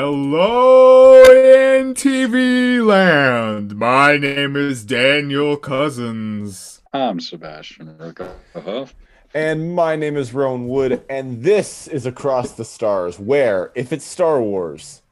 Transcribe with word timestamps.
Hello 0.00 1.24
in 1.24 1.92
TV 1.92 2.86
land. 2.86 3.74
My 3.76 4.16
name 4.16 4.54
is 4.54 4.84
Daniel 4.84 5.56
Cousins. 5.56 6.82
I'm 6.92 7.18
Sebastian 7.18 7.96
Rickoff. 7.96 8.92
And 9.34 9.74
my 9.74 9.96
name 9.96 10.16
is 10.16 10.32
Rowan 10.32 10.68
Wood, 10.68 11.02
and 11.10 11.42
this 11.42 11.88
is 11.88 12.06
Across 12.06 12.52
the 12.52 12.64
Stars, 12.64 13.18
where, 13.18 13.72
if 13.74 13.92
it's 13.92 14.04
Star 14.04 14.40
Wars, 14.40 15.02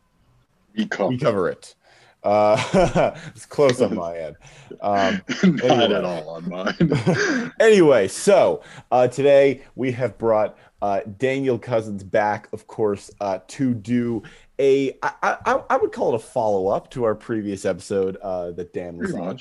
We 0.76 0.87
cover. 0.87 1.09
we 1.09 1.18
cover 1.18 1.48
it. 1.48 1.74
Uh, 2.23 3.12
it's 3.34 3.45
close 3.45 3.80
on 3.82 3.92
my 3.96 4.16
end. 4.16 4.37
Um, 4.82 5.20
Not 5.42 5.64
Anyway. 5.64 5.95
at 5.96 6.04
all 6.04 6.28
on 6.28 6.48
mine. 6.48 7.52
anyway, 7.60 8.06
so 8.06 8.62
uh, 8.92 9.09
today 9.09 9.62
we 9.74 9.90
have 9.92 10.16
brought 10.16 10.56
uh, 10.80 11.00
Daniel 11.18 11.59
Cousins 11.59 12.04
back, 12.04 12.48
of 12.52 12.68
course, 12.68 13.10
uh, 13.20 13.40
to 13.48 13.74
do 13.74 14.23
a 14.59 14.96
I, 15.02 15.12
I, 15.23 15.62
I 15.70 15.77
would 15.77 15.92
call 15.92 16.15
it 16.15 16.16
a 16.16 16.19
follow 16.19 16.69
up 16.69 16.91
to 16.92 17.05
our 17.05 17.15
previous 17.15 17.65
episode 17.65 18.16
uh, 18.23 18.52
that 18.52 18.73
Dan 18.73 18.96
was 18.96 19.12
Pretty 19.12 19.27
on. 19.27 19.38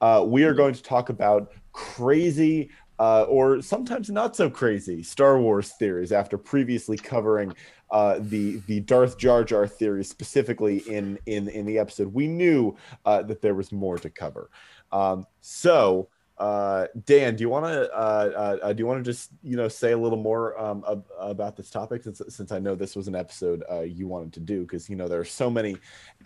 Uh, 0.00 0.24
we 0.24 0.44
are 0.44 0.54
going 0.54 0.74
to 0.74 0.82
talk 0.82 1.08
about 1.08 1.52
crazy 1.72 2.70
uh, 2.98 3.22
or 3.22 3.62
sometimes 3.62 4.10
not 4.10 4.34
so 4.36 4.50
crazy 4.50 5.02
Star 5.02 5.40
Wars 5.40 5.72
theories 5.78 6.12
after 6.12 6.36
previously 6.36 6.96
covering 6.96 7.54
uh, 7.90 8.18
the 8.20 8.60
the 8.66 8.80
Darth 8.80 9.18
Jar 9.18 9.44
Jar 9.44 9.66
theory 9.66 10.04
specifically 10.04 10.78
in 10.88 11.18
in 11.26 11.48
in 11.48 11.64
the 11.64 11.78
episode. 11.78 12.12
We 12.12 12.26
knew 12.26 12.76
uh, 13.04 13.22
that 13.22 13.40
there 13.40 13.54
was 13.54 13.72
more 13.72 13.98
to 13.98 14.10
cover. 14.10 14.50
Um, 14.92 15.26
so. 15.40 16.08
Uh, 16.38 16.86
Dan, 17.04 17.34
do 17.34 17.42
you 17.42 17.48
want 17.48 17.64
to 17.66 17.92
uh, 17.92 18.58
uh, 18.62 18.72
do 18.72 18.80
you 18.80 18.86
want 18.86 19.04
to 19.04 19.10
just 19.10 19.30
you 19.42 19.56
know 19.56 19.66
say 19.66 19.92
a 19.92 19.98
little 19.98 20.18
more 20.18 20.58
um, 20.60 20.84
ab- 20.88 21.04
about 21.18 21.56
this 21.56 21.68
topic 21.68 22.04
since 22.04 22.22
since 22.28 22.52
I 22.52 22.60
know 22.60 22.76
this 22.76 22.94
was 22.94 23.08
an 23.08 23.16
episode 23.16 23.64
uh, 23.70 23.80
you 23.80 24.06
wanted 24.06 24.32
to 24.34 24.40
do 24.40 24.62
because 24.62 24.88
you 24.88 24.94
know 24.94 25.08
there 25.08 25.18
are 25.18 25.24
so 25.24 25.50
many 25.50 25.76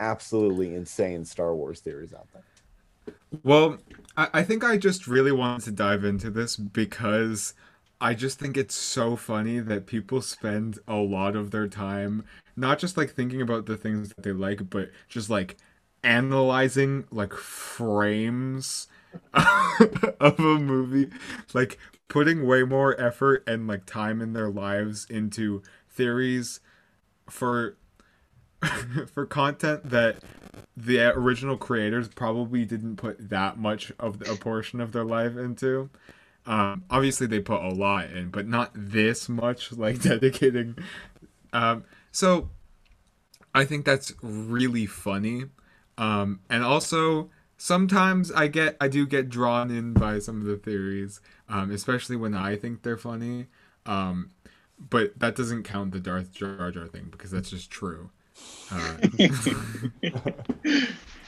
absolutely 0.01 0.75
insane 0.75 1.25
Star 1.25 1.55
Wars 1.55 1.81
theories 1.81 2.13
out 2.13 2.27
there. 2.33 3.15
Well, 3.43 3.79
I, 4.17 4.29
I 4.35 4.43
think 4.43 4.65
I 4.65 4.77
just 4.77 5.07
really 5.07 5.33
wanted 5.33 5.65
to 5.65 5.73
dive 5.73 6.05
into 6.05 6.31
this 6.31 6.57
because 6.57 7.55
I 7.99 8.13
just 8.13 8.39
think 8.39 8.59
it's 8.59 8.75
so 8.75 9.17
funny 9.17 9.61
that 9.61 9.87
people 9.87 10.21
spend 10.21 10.79
a 10.87 10.97
lot 10.97 11.37
of 11.37 11.53
their 11.53 11.69
time 11.69 12.25
not 12.55 12.79
just 12.79 12.99
like 12.99 13.13
thinking 13.13 13.41
about 13.41 13.65
the 13.65 13.79
things 13.79 14.11
that 14.11 14.23
they 14.23 14.33
like, 14.33 14.69
but 14.69 14.91
just 15.09 15.31
like 15.31 15.57
analyzing 16.05 17.05
like 17.11 17.33
frames 17.33 18.89
of 19.35 20.39
a 20.39 20.59
movie, 20.59 21.11
like 21.53 21.79
putting 22.09 22.47
way 22.47 22.63
more 22.63 22.99
effort 23.01 23.43
and 23.47 23.67
like 23.67 23.87
time 23.87 24.21
in 24.21 24.33
their 24.33 24.51
lives 24.51 25.07
into 25.09 25.63
theories 25.89 26.61
for 27.29 27.77
for 29.13 29.27
content 29.27 29.89
that 29.91 30.17
the 30.77 31.01
original 31.01 31.57
creators 31.57 32.09
probably 32.09 32.65
didn't 32.65 32.97
put 32.97 33.31
that 33.31 33.59
much 33.59 33.93
of 33.99 34.19
the, 34.19 34.33
a 34.33 34.37
portion 34.37 34.81
of 34.81 34.93
their 34.93 35.05
life 35.05 35.37
into. 35.37 35.91
Um, 36.47 36.85
obviously, 36.91 37.27
they 37.27 37.41
put 37.41 37.63
a 37.63 37.69
lot 37.69 38.11
in, 38.11 38.31
but 38.31 38.47
not 38.47 38.71
this 38.75 39.29
much, 39.29 39.73
like 39.77 40.03
dedicating. 40.03 40.77
Um, 41.53 41.85
so, 42.11 42.51
I 43.55 43.65
think 43.65 43.85
that's 43.85 44.13
really 44.23 44.87
funny, 44.87 45.45
um, 45.99 46.41
and 46.49 46.65
also 46.65 47.31
sometimes 47.63 48.33
I 48.33 48.49
get 48.49 48.77
I 48.81 48.89
do 48.89 49.07
get 49.07 49.29
drawn 49.29 49.71
in 49.71 49.93
by 49.93 50.19
some 50.19 50.41
of 50.41 50.47
the 50.47 50.57
theories, 50.57 51.21
um, 51.49 51.71
especially 51.71 52.17
when 52.17 52.35
I 52.35 52.57
think 52.57 52.83
they're 52.83 52.99
funny. 52.99 53.47
Um, 53.87 54.33
but 54.91 55.17
that 55.21 55.37
doesn't 55.37 55.63
count 55.63 55.93
the 55.93 56.01
Darth 56.01 56.33
Jar 56.33 56.73
Jar 56.73 56.89
thing 56.89 57.07
because 57.11 57.31
that's 57.31 57.51
just 57.51 57.71
true. 57.71 58.11
Uh, 58.73 58.97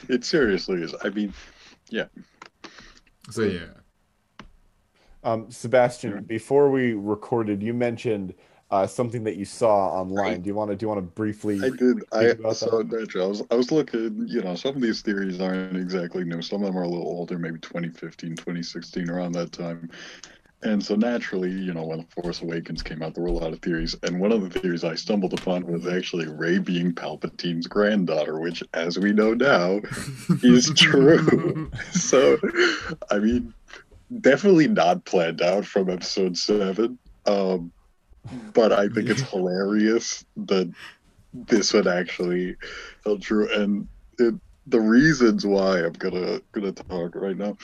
it 0.09 0.25
seriously 0.25 0.81
is. 0.81 0.93
I 1.01 1.09
mean, 1.09 1.33
yeah. 1.89 2.07
so 3.29 3.43
yeah. 3.43 3.67
Um, 5.23 5.49
Sebastian, 5.49 6.25
before 6.25 6.69
we 6.69 6.93
recorded, 6.93 7.63
you 7.63 7.73
mentioned 7.73 8.33
uh, 8.75 8.87
something 8.87 9.23
that 9.23 9.37
you 9.37 9.45
saw 9.45 9.89
online. 9.89 10.25
Right. 10.25 10.43
Do 10.43 10.47
you 10.47 10.55
want 10.55 10.71
to 10.71 10.75
do 10.75 10.83
you 10.83 10.87
want 10.89 10.99
to 10.99 11.13
briefly? 11.15 11.59
I 11.63 11.69
did. 11.69 12.03
I 12.11 12.53
saw 12.53 12.77
that? 12.77 12.91
naturally, 12.91 13.25
I 13.25 13.27
was 13.27 13.43
I 13.51 13.55
was 13.55 13.71
looking. 13.71 14.25
You 14.27 14.41
know, 14.41 14.55
some 14.55 14.75
of 14.75 14.81
these 14.81 15.01
theories 15.01 15.39
aren't 15.39 15.77
exactly 15.77 16.23
new. 16.23 16.41
Some 16.41 16.61
of 16.61 16.67
them 16.67 16.77
are 16.77 16.83
a 16.83 16.89
little 16.89 17.07
older, 17.07 17.37
maybe 17.37 17.59
2015, 17.59 18.35
2016, 18.35 19.09
around 19.09 19.33
that 19.33 19.51
time. 19.51 19.89
And 20.63 20.83
so 20.83 20.95
naturally, 20.95 21.51
you 21.51 21.73
know, 21.73 21.83
when 21.83 21.99
The 21.99 22.21
Force 22.21 22.41
Awakens 22.41 22.81
came 22.81 23.03
out, 23.03 23.13
there 23.13 23.23
were 23.23 23.29
a 23.29 23.33
lot 23.33 23.53
of 23.53 23.59
theories. 23.59 23.95
And 24.01 24.19
one 24.19 24.31
of 24.31 24.41
the 24.41 24.59
theories 24.59 24.83
I 24.83 24.95
stumbled 24.95 25.33
upon 25.33 25.65
was 25.67 25.85
actually 25.85 26.27
Rey 26.27 26.57
being 26.57 26.91
Palpatine's 26.91 27.67
granddaughter, 27.67 28.39
which, 28.39 28.63
as 28.73 28.97
we 28.97 29.13
know 29.13 29.35
now, 29.35 29.81
is 30.43 30.71
true. 30.75 31.69
so, 31.91 32.37
I 33.11 33.19
mean, 33.19 33.53
definitely 34.21 34.67
not 34.67 35.05
planned 35.05 35.41
out 35.41 35.65
from 35.65 35.89
episode 35.89 36.35
seven. 36.35 36.97
Um, 37.27 37.71
but 38.53 38.71
I 38.71 38.87
think 38.89 39.09
it's 39.09 39.21
hilarious 39.31 40.25
that 40.37 40.71
this 41.33 41.73
would 41.73 41.87
actually 41.87 42.55
held 43.03 43.21
true, 43.21 43.49
and 43.53 43.87
it, 44.19 44.35
the 44.67 44.79
reasons 44.79 45.45
why 45.45 45.79
I'm 45.83 45.93
gonna 45.93 46.41
gonna 46.53 46.71
talk 46.71 47.15
right 47.15 47.37
now. 47.37 47.57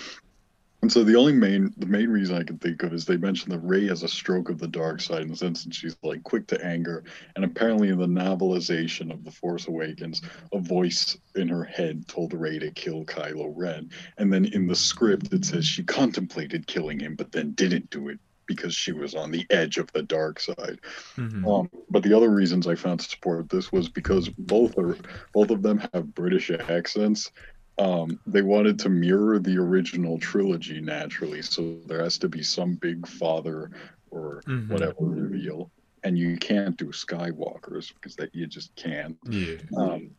And 0.81 0.91
so 0.91 1.03
the 1.03 1.15
only 1.15 1.33
main 1.33 1.73
the 1.77 1.85
main 1.85 2.09
reason 2.09 2.35
I 2.35 2.43
can 2.43 2.57
think 2.57 2.81
of 2.83 2.91
is 2.93 3.05
they 3.05 3.17
mentioned 3.17 3.53
that 3.53 3.59
Rey 3.59 3.87
has 3.87 4.01
a 4.01 4.07
stroke 4.07 4.49
of 4.49 4.57
the 4.57 4.67
dark 4.67 4.99
side 4.99 5.21
in 5.21 5.29
the 5.29 5.35
sense 5.35 5.63
that 5.63 5.75
she's 5.75 5.95
like 6.03 6.23
quick 6.23 6.47
to 6.47 6.65
anger, 6.65 7.03
and 7.35 7.45
apparently 7.45 7.89
in 7.89 7.99
the 7.99 8.07
novelization 8.07 9.13
of 9.13 9.23
The 9.23 9.31
Force 9.31 9.67
Awakens, 9.67 10.23
a 10.53 10.59
voice 10.59 11.17
in 11.35 11.47
her 11.49 11.63
head 11.63 12.07
told 12.07 12.33
Rey 12.33 12.59
to 12.59 12.71
kill 12.71 13.05
Kylo 13.05 13.53
Ren, 13.55 13.91
and 14.17 14.33
then 14.33 14.45
in 14.45 14.67
the 14.67 14.75
script 14.75 15.31
it 15.33 15.45
says 15.45 15.65
she 15.65 15.83
contemplated 15.83 16.65
killing 16.67 16.99
him 16.99 17.15
but 17.15 17.31
then 17.31 17.51
didn't 17.51 17.89
do 17.91 18.09
it 18.09 18.19
because 18.55 18.75
she 18.75 18.91
was 18.91 19.15
on 19.15 19.31
the 19.31 19.45
edge 19.49 19.77
of 19.77 19.91
the 19.93 20.03
dark 20.03 20.39
side. 20.39 20.79
Mhm. 21.15 21.43
Um, 21.47 21.69
but 21.89 22.03
the 22.03 22.13
other 22.15 22.29
reasons 22.29 22.67
I 22.67 22.75
found 22.75 22.99
to 22.99 23.09
support 23.09 23.49
this 23.49 23.71
was 23.71 23.87
because 23.89 24.29
both 24.29 24.77
are 24.77 24.97
both 25.33 25.49
of 25.51 25.61
them 25.61 25.77
have 25.93 26.13
British 26.13 26.51
accents. 26.51 27.31
Um, 27.77 28.19
they 28.27 28.41
wanted 28.41 28.77
to 28.79 28.89
mirror 28.89 29.39
the 29.39 29.57
original 29.57 30.19
trilogy 30.19 30.81
naturally, 30.81 31.41
so 31.41 31.79
there 31.87 32.03
has 32.03 32.17
to 32.19 32.29
be 32.29 32.43
some 32.43 32.75
big 32.75 33.07
father 33.07 33.71
or 34.11 34.41
Mhm. 34.45 34.69
whatever 34.69 34.95
reveal, 34.99 35.71
and 36.03 36.17
you 36.17 36.35
can't 36.37 36.75
do 36.77 36.87
Skywalkers 36.87 37.93
because 37.93 38.15
that 38.17 38.35
you 38.35 38.45
just 38.47 38.75
can't. 38.75 39.17
Yeah. 39.29 39.55
Um, 39.77 40.11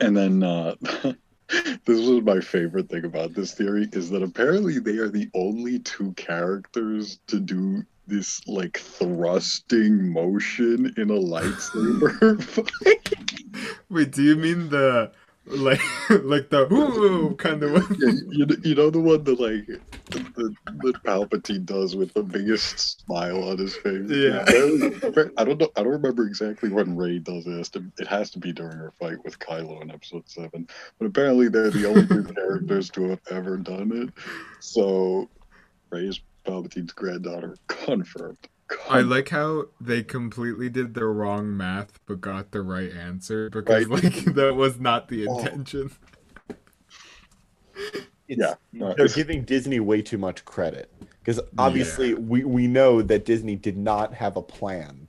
and 0.00 0.16
then 0.16 0.42
uh, 0.42 0.74
this 1.48 2.06
was 2.06 2.22
my 2.22 2.40
favorite 2.40 2.88
thing 2.88 3.04
about 3.04 3.34
this 3.34 3.52
theory 3.54 3.88
is 3.92 4.10
that 4.10 4.22
apparently 4.22 4.78
they 4.78 4.96
are 4.96 5.08
the 5.08 5.28
only 5.34 5.78
two 5.80 6.12
characters 6.12 7.18
to 7.26 7.38
do 7.40 7.84
this 8.06 8.46
like 8.46 8.78
thrusting 8.78 10.12
motion 10.12 10.92
in 10.96 11.10
a 11.10 11.14
lightsaber. 11.14 12.60
Wait, 13.88 14.10
do 14.12 14.22
you 14.22 14.36
mean 14.36 14.68
the 14.68 15.10
like 15.46 15.80
like 16.10 16.48
the 16.50 16.66
whoo 16.70 17.34
kind 17.36 17.62
of 17.62 17.72
one? 17.72 17.96
yeah, 17.98 18.12
you, 18.30 18.46
you 18.62 18.74
know 18.74 18.90
the 18.90 19.00
one 19.00 19.24
that 19.24 19.40
like 19.40 19.66
the, 20.10 20.54
that 20.64 21.02
Palpatine 21.04 21.64
does 21.64 21.96
with 21.96 22.14
the 22.14 22.22
biggest 22.22 23.00
smile 23.04 23.48
on 23.48 23.58
his 23.58 23.76
face. 23.76 24.08
Yeah. 24.08 24.44
I 24.46 25.44
don't 25.44 25.58
know. 25.60 25.70
I 25.76 25.82
don't 25.82 25.92
remember 25.92 26.26
exactly 26.26 26.70
when 26.70 26.96
Rey 26.96 27.18
does 27.18 27.44
this. 27.44 27.70
It 27.98 28.06
has 28.06 28.30
to 28.30 28.38
be 28.38 28.52
during 28.52 28.76
her 28.76 28.92
fight 28.98 29.22
with 29.24 29.38
Kylo 29.38 29.82
in 29.82 29.90
Episode 29.90 30.28
Seven. 30.28 30.68
But 30.98 31.06
apparently 31.06 31.48
they're 31.48 31.70
the 31.70 31.88
only 31.88 32.06
two 32.06 32.24
characters 32.34 32.90
to 32.90 33.10
have 33.10 33.20
ever 33.30 33.56
done 33.56 33.92
it. 33.92 34.24
So 34.60 35.28
Rey 35.90 36.06
is 36.06 36.20
Palpatine's 36.46 36.92
granddaughter. 36.92 37.56
Confirmed. 37.66 38.48
I 38.88 39.00
like 39.02 39.28
how 39.30 39.66
they 39.80 40.02
completely 40.02 40.68
did 40.68 40.94
the 40.94 41.04
wrong 41.06 41.56
math 41.56 41.98
but 42.06 42.20
got 42.20 42.50
the 42.52 42.62
right 42.62 42.92
answer 42.92 43.50
because 43.50 43.86
Right. 43.86 44.04
like 44.04 44.24
that 44.34 44.54
was 44.56 44.78
not 44.80 45.08
the 45.08 45.26
Oh. 45.26 45.38
intention. 45.38 45.90
It's- 48.26 48.38
Yeah, 48.38 48.54
no, 48.72 48.94
they're 48.96 49.08
giving 49.08 49.44
Disney 49.44 49.80
way 49.80 50.00
too 50.00 50.16
much 50.18 50.44
credit 50.46 50.90
because 51.20 51.40
obviously 51.58 52.14
we 52.14 52.42
we 52.44 52.66
know 52.66 53.02
that 53.02 53.24
Disney 53.26 53.54
did 53.56 53.76
not 53.76 54.14
have 54.14 54.36
a 54.36 54.42
plan 54.42 55.08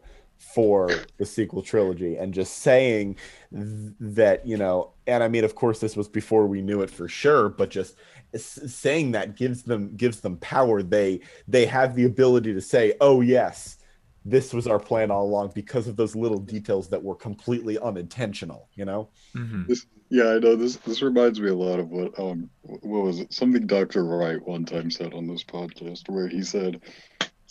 for 0.56 0.90
the 1.18 1.26
sequel 1.26 1.62
trilogy 1.62 2.16
and 2.16 2.34
just 2.34 2.60
saying 2.60 3.18
th- 3.54 3.94
that 4.00 4.48
you 4.48 4.56
know 4.58 4.94
and 5.06 5.22
i 5.24 5.28
mean 5.28 5.44
of 5.44 5.54
course 5.54 5.80
this 5.80 5.98
was 5.98 6.08
before 6.08 6.48
we 6.48 6.62
knew 6.62 6.82
it 6.82 6.90
for 6.90 7.08
sure 7.10 7.50
but 7.50 7.70
just 7.70 7.98
s- 8.34 8.60
saying 8.68 9.12
that 9.12 9.36
gives 9.36 9.64
them 9.64 9.96
gives 9.98 10.22
them 10.22 10.38
power 10.38 10.82
they 10.82 11.20
they 11.48 11.66
have 11.66 11.94
the 11.96 12.06
ability 12.06 12.54
to 12.54 12.62
say 12.62 12.94
oh 13.02 13.20
yes 13.22 13.78
this 14.24 14.54
was 14.54 14.66
our 14.66 14.80
plan 14.80 15.12
all 15.12 15.26
along 15.26 15.52
because 15.54 15.88
of 15.88 15.98
those 15.98 16.16
little 16.16 16.40
details 16.40 16.88
that 16.90 17.04
were 17.04 17.16
completely 17.16 17.78
unintentional 17.80 18.70
you 18.76 18.86
know 18.86 19.10
Mhm. 19.36 19.66
Yeah, 20.10 20.36
I 20.36 20.40
know 20.40 20.56
this. 20.56 20.76
This 20.78 21.02
reminds 21.02 21.42
me 21.42 21.50
a 21.50 21.56
lot 21.56 21.80
of 21.80 21.90
what 21.90 22.18
um 22.20 22.50
what 22.62 23.04
was 23.04 23.20
it? 23.20 23.34
Something 23.34 23.66
Dr. 23.68 24.06
Wright 24.06 24.42
one 24.46 24.64
time 24.64 24.92
said 24.92 25.14
on 25.14 25.28
this 25.28 25.44
podcast, 25.44 26.08
where 26.08 26.28
he 26.28 26.44
said 26.44 26.80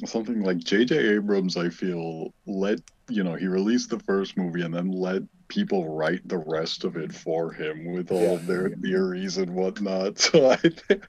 something 0.04 0.42
like 0.42 0.58
J.J. 0.58 0.96
Abrams. 1.16 1.56
I 1.56 1.68
feel 1.70 2.34
let 2.46 2.80
you 3.10 3.22
know 3.24 3.34
he 3.34 3.46
released 3.46 3.90
the 3.90 4.00
first 4.00 4.36
movie 4.36 4.62
and 4.62 4.74
then 4.74 4.90
let 4.90 5.22
people 5.48 5.94
write 5.94 6.26
the 6.26 6.38
rest 6.38 6.84
of 6.84 6.96
it 6.96 7.12
for 7.12 7.52
him 7.52 7.92
with 7.92 8.10
all 8.10 8.36
of 8.36 8.46
their 8.46 8.70
theories 8.70 9.36
and 9.38 9.54
whatnot. 9.54 10.18
So 10.18 10.50
I 10.50 10.56
think 10.56 11.06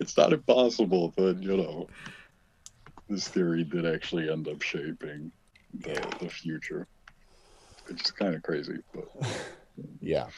it's 0.00 0.16
not 0.16 0.32
impossible 0.32 1.12
that 1.16 1.42
you 1.42 1.56
know 1.56 1.88
this 3.08 3.28
theory 3.28 3.64
did 3.64 3.86
actually 3.86 4.30
end 4.30 4.48
up 4.48 4.62
shaping 4.62 5.32
the 5.74 6.12
the 6.20 6.28
future. 6.28 6.86
It's 7.88 8.02
just 8.02 8.16
kind 8.16 8.34
of 8.34 8.42
crazy, 8.42 8.78
but 8.92 9.04
Yeah. 10.00 10.28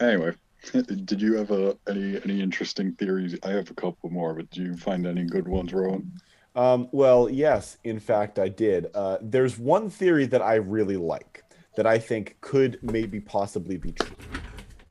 anyway. 0.00 0.32
Did 0.72 1.20
you 1.20 1.34
have 1.38 1.50
a, 1.50 1.76
any 1.88 2.20
any 2.22 2.40
interesting 2.40 2.92
theories? 2.94 3.36
I 3.42 3.50
have 3.50 3.70
a 3.70 3.74
couple 3.74 4.10
more, 4.10 4.34
but 4.34 4.48
do 4.50 4.62
you 4.62 4.76
find 4.76 5.06
any 5.06 5.24
good 5.24 5.48
ones, 5.48 5.72
Rowan? 5.72 6.12
Um, 6.54 6.88
well, 6.92 7.30
yes, 7.30 7.78
in 7.84 7.98
fact, 7.98 8.38
I 8.38 8.48
did. 8.48 8.88
Uh, 8.94 9.18
there's 9.22 9.58
one 9.58 9.88
theory 9.88 10.26
that 10.26 10.42
I 10.42 10.56
really 10.56 10.96
like 10.96 11.42
that 11.76 11.86
I 11.86 11.98
think 11.98 12.36
could 12.40 12.78
maybe 12.82 13.20
possibly 13.20 13.78
be 13.78 13.92
true, 13.92 14.16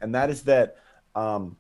and 0.02 0.16
that 0.16 0.32
is 0.32 0.42
that 0.44 0.78
um, 1.14 1.58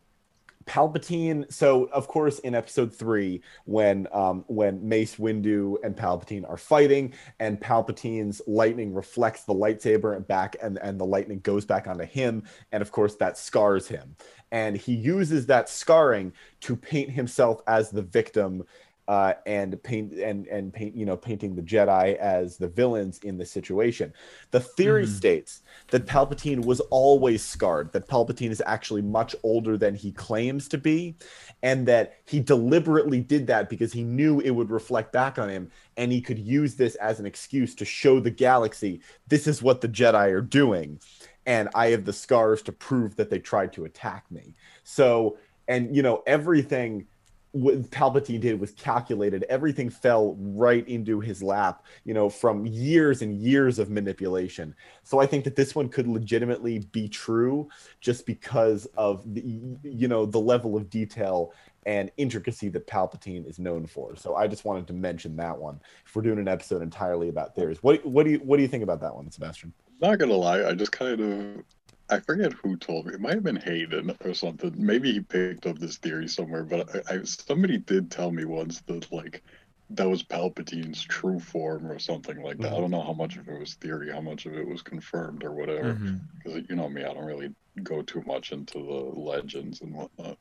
Palpatine. 0.65 1.51
So, 1.53 1.85
of 1.85 2.07
course, 2.07 2.39
in 2.39 2.55
Episode 2.55 2.93
Three, 2.95 3.43
when 3.65 4.07
um, 4.11 4.43
when 4.47 4.87
Mace 4.87 5.17
Windu 5.17 5.75
and 5.83 5.95
Palpatine 5.95 6.49
are 6.49 6.57
fighting, 6.57 7.13
and 7.39 7.59
Palpatine's 7.59 8.41
lightning 8.47 8.95
reflects 8.95 9.43
the 9.43 9.53
lightsaber 9.53 10.25
back, 10.25 10.55
and 10.63 10.79
and 10.79 10.99
the 10.99 11.05
lightning 11.05 11.41
goes 11.41 11.63
back 11.63 11.87
onto 11.87 12.05
him, 12.05 12.43
and 12.71 12.81
of 12.81 12.91
course 12.91 13.15
that 13.17 13.37
scars 13.37 13.87
him, 13.87 14.15
and 14.51 14.75
he 14.75 14.93
uses 14.93 15.45
that 15.45 15.69
scarring 15.69 16.33
to 16.61 16.75
paint 16.75 17.11
himself 17.11 17.61
as 17.67 17.91
the 17.91 18.01
victim 18.01 18.63
uh, 19.11 19.33
and 19.45 19.83
paint 19.83 20.13
and 20.13 20.47
and 20.47 20.71
paint 20.71 20.95
you 20.95 21.05
know 21.05 21.17
painting 21.17 21.53
the 21.53 21.61
Jedi 21.61 22.15
as 22.15 22.55
the 22.55 22.69
villains 22.69 23.19
in 23.23 23.37
the 23.37 23.45
situation. 23.45 24.13
The 24.51 24.61
theory 24.61 25.03
Mhm. 25.03 25.09
states 25.09 25.63
that 25.89 26.05
Palpatine 26.05 26.63
was 26.63 26.79
always 26.91 27.43
scarred, 27.43 27.91
that 27.91 28.07
Palpatine 28.07 28.51
is 28.51 28.63
actually 28.65 29.01
much 29.01 29.35
older 29.43 29.77
than 29.77 29.95
he 29.95 30.13
claims 30.13 30.69
to 30.69 30.77
be, 30.77 31.17
and 31.61 31.85
that 31.89 32.13
he 32.25 32.39
deliberately 32.39 33.19
did 33.19 33.47
that 33.47 33.67
because 33.67 33.91
he 33.91 34.03
knew 34.05 34.39
it 34.39 34.51
would 34.51 34.71
reflect 34.71 35.11
back 35.11 35.37
on 35.37 35.49
him, 35.49 35.69
and 35.97 36.13
he 36.13 36.21
could 36.21 36.39
use 36.39 36.75
this 36.75 36.95
as 36.95 37.19
an 37.19 37.25
excuse 37.25 37.75
to 37.75 37.83
show 37.83 38.21
the 38.21 38.31
galaxy 38.31 39.01
this 39.27 39.45
is 39.45 39.61
what 39.61 39.81
the 39.81 39.89
Jedi 39.89 40.31
are 40.31 40.41
doing, 40.41 41.01
and 41.45 41.67
I 41.75 41.87
have 41.87 42.05
the 42.05 42.13
scars 42.13 42.61
to 42.61 42.71
prove 42.71 43.17
that 43.17 43.29
they 43.29 43.39
tried 43.39 43.73
to 43.73 43.83
attack 43.83 44.31
me. 44.31 44.55
So, 44.85 45.37
and 45.67 45.93
you 45.93 46.01
know 46.01 46.23
everything 46.25 47.07
what 47.51 47.81
Palpatine 47.91 48.39
did 48.39 48.59
was 48.59 48.71
calculated. 48.71 49.43
Everything 49.49 49.89
fell 49.89 50.35
right 50.39 50.87
into 50.87 51.19
his 51.19 51.43
lap, 51.43 51.85
you 52.05 52.13
know, 52.13 52.29
from 52.29 52.65
years 52.65 53.21
and 53.21 53.35
years 53.35 53.77
of 53.77 53.89
manipulation. 53.89 54.73
So 55.03 55.19
I 55.19 55.25
think 55.25 55.43
that 55.43 55.55
this 55.55 55.75
one 55.75 55.89
could 55.89 56.07
legitimately 56.07 56.79
be 56.91 57.09
true 57.09 57.69
just 57.99 58.25
because 58.25 58.85
of 58.97 59.33
the, 59.33 59.41
you 59.83 60.07
know, 60.07 60.25
the 60.25 60.39
level 60.39 60.77
of 60.77 60.89
detail 60.89 61.53
and 61.85 62.11
intricacy 62.17 62.69
that 62.69 62.87
Palpatine 62.87 63.47
is 63.47 63.59
known 63.59 63.85
for. 63.85 64.15
So 64.15 64.35
I 64.35 64.47
just 64.47 64.65
wanted 64.65 64.87
to 64.87 64.93
mention 64.93 65.35
that 65.37 65.57
one. 65.57 65.79
If 66.05 66.15
we're 66.15 66.21
doing 66.21 66.39
an 66.39 66.47
episode 66.47 66.81
entirely 66.81 67.29
about 67.29 67.55
theories, 67.55 67.81
what 67.81 68.05
what 68.05 68.25
do 68.25 68.31
you 68.31 68.37
what 68.39 68.57
do 68.57 68.61
you 68.63 68.69
think 68.69 68.83
about 68.83 69.01
that 69.01 69.15
one, 69.15 69.29
Sebastian? 69.31 69.73
Not 69.99 70.19
gonna 70.19 70.33
lie, 70.33 70.67
I 70.67 70.73
just 70.73 70.91
kind 70.91 71.19
of 71.19 71.63
I 72.11 72.19
forget 72.19 72.53
who 72.53 72.77
told 72.77 73.07
me. 73.07 73.13
It 73.15 73.21
might 73.21 73.33
have 73.35 73.43
been 73.43 73.55
Hayden 73.55 74.15
or 74.23 74.33
something. 74.35 74.73
Maybe 74.77 75.13
he 75.13 75.21
picked 75.21 75.65
up 75.67 75.79
this 75.79 75.97
theory 75.97 76.27
somewhere, 76.27 76.63
but 76.63 76.87
I, 77.09 77.15
I 77.15 77.23
somebody 77.23 77.77
did 77.79 78.11
tell 78.11 78.31
me 78.31 78.45
once 78.45 78.81
that 78.81 79.11
like 79.11 79.43
that 79.91 80.09
was 80.09 80.23
Palpatine's 80.23 81.01
true 81.03 81.39
form 81.39 81.91
or 81.91 81.99
something 81.99 82.41
like 82.43 82.59
that. 82.61 82.73
I 82.73 82.79
Mhm. 82.79 82.81
don't 82.81 82.91
know 82.91 83.01
how 83.03 83.13
much 83.13 83.37
of 83.37 83.47
it 83.47 83.59
was 83.59 83.75
theory, 83.75 84.11
how 84.11 84.21
much 84.21 84.45
of 84.45 84.53
it 84.53 84.67
was 84.67 84.81
confirmed 84.83 85.43
or 85.43 85.53
whatever. 85.53 85.99
Because 86.43 86.63
you 86.69 86.75
know 86.75 86.89
me, 86.89 87.03
I 87.03 87.13
don't 87.13 87.25
really 87.25 87.53
go 87.83 88.01
too 88.03 88.23
much 88.25 88.51
into 88.51 88.79
the 88.79 89.19
legends 89.19 89.81
and 89.81 89.95
whatnot. 89.95 90.37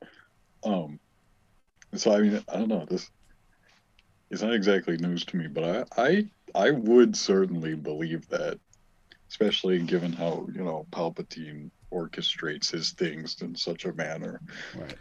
Um, 0.64 1.00
so 1.94 2.12
I 2.14 2.20
mean, 2.20 2.44
I 2.48 2.58
don't 2.58 2.68
know. 2.68 2.86
This 2.86 3.10
it's 4.30 4.42
not 4.42 4.54
exactly 4.54 4.96
news 4.96 5.24
to 5.26 5.36
me, 5.36 5.46
but 5.48 5.64
I 5.96 6.06
I 6.06 6.30
I 6.54 6.70
would 6.70 7.16
certainly 7.16 7.74
believe 7.74 8.28
that 8.28 8.58
especially 9.30 9.78
given 9.78 10.12
how 10.12 10.46
you 10.54 10.62
know 10.62 10.86
Palpatine 10.90 11.70
orchestrates 11.92 12.70
his 12.70 12.90
things 12.92 13.40
in 13.40 13.54
such 13.54 13.84
a 13.84 13.92
manner. 13.94 14.40
Right. 14.76 14.94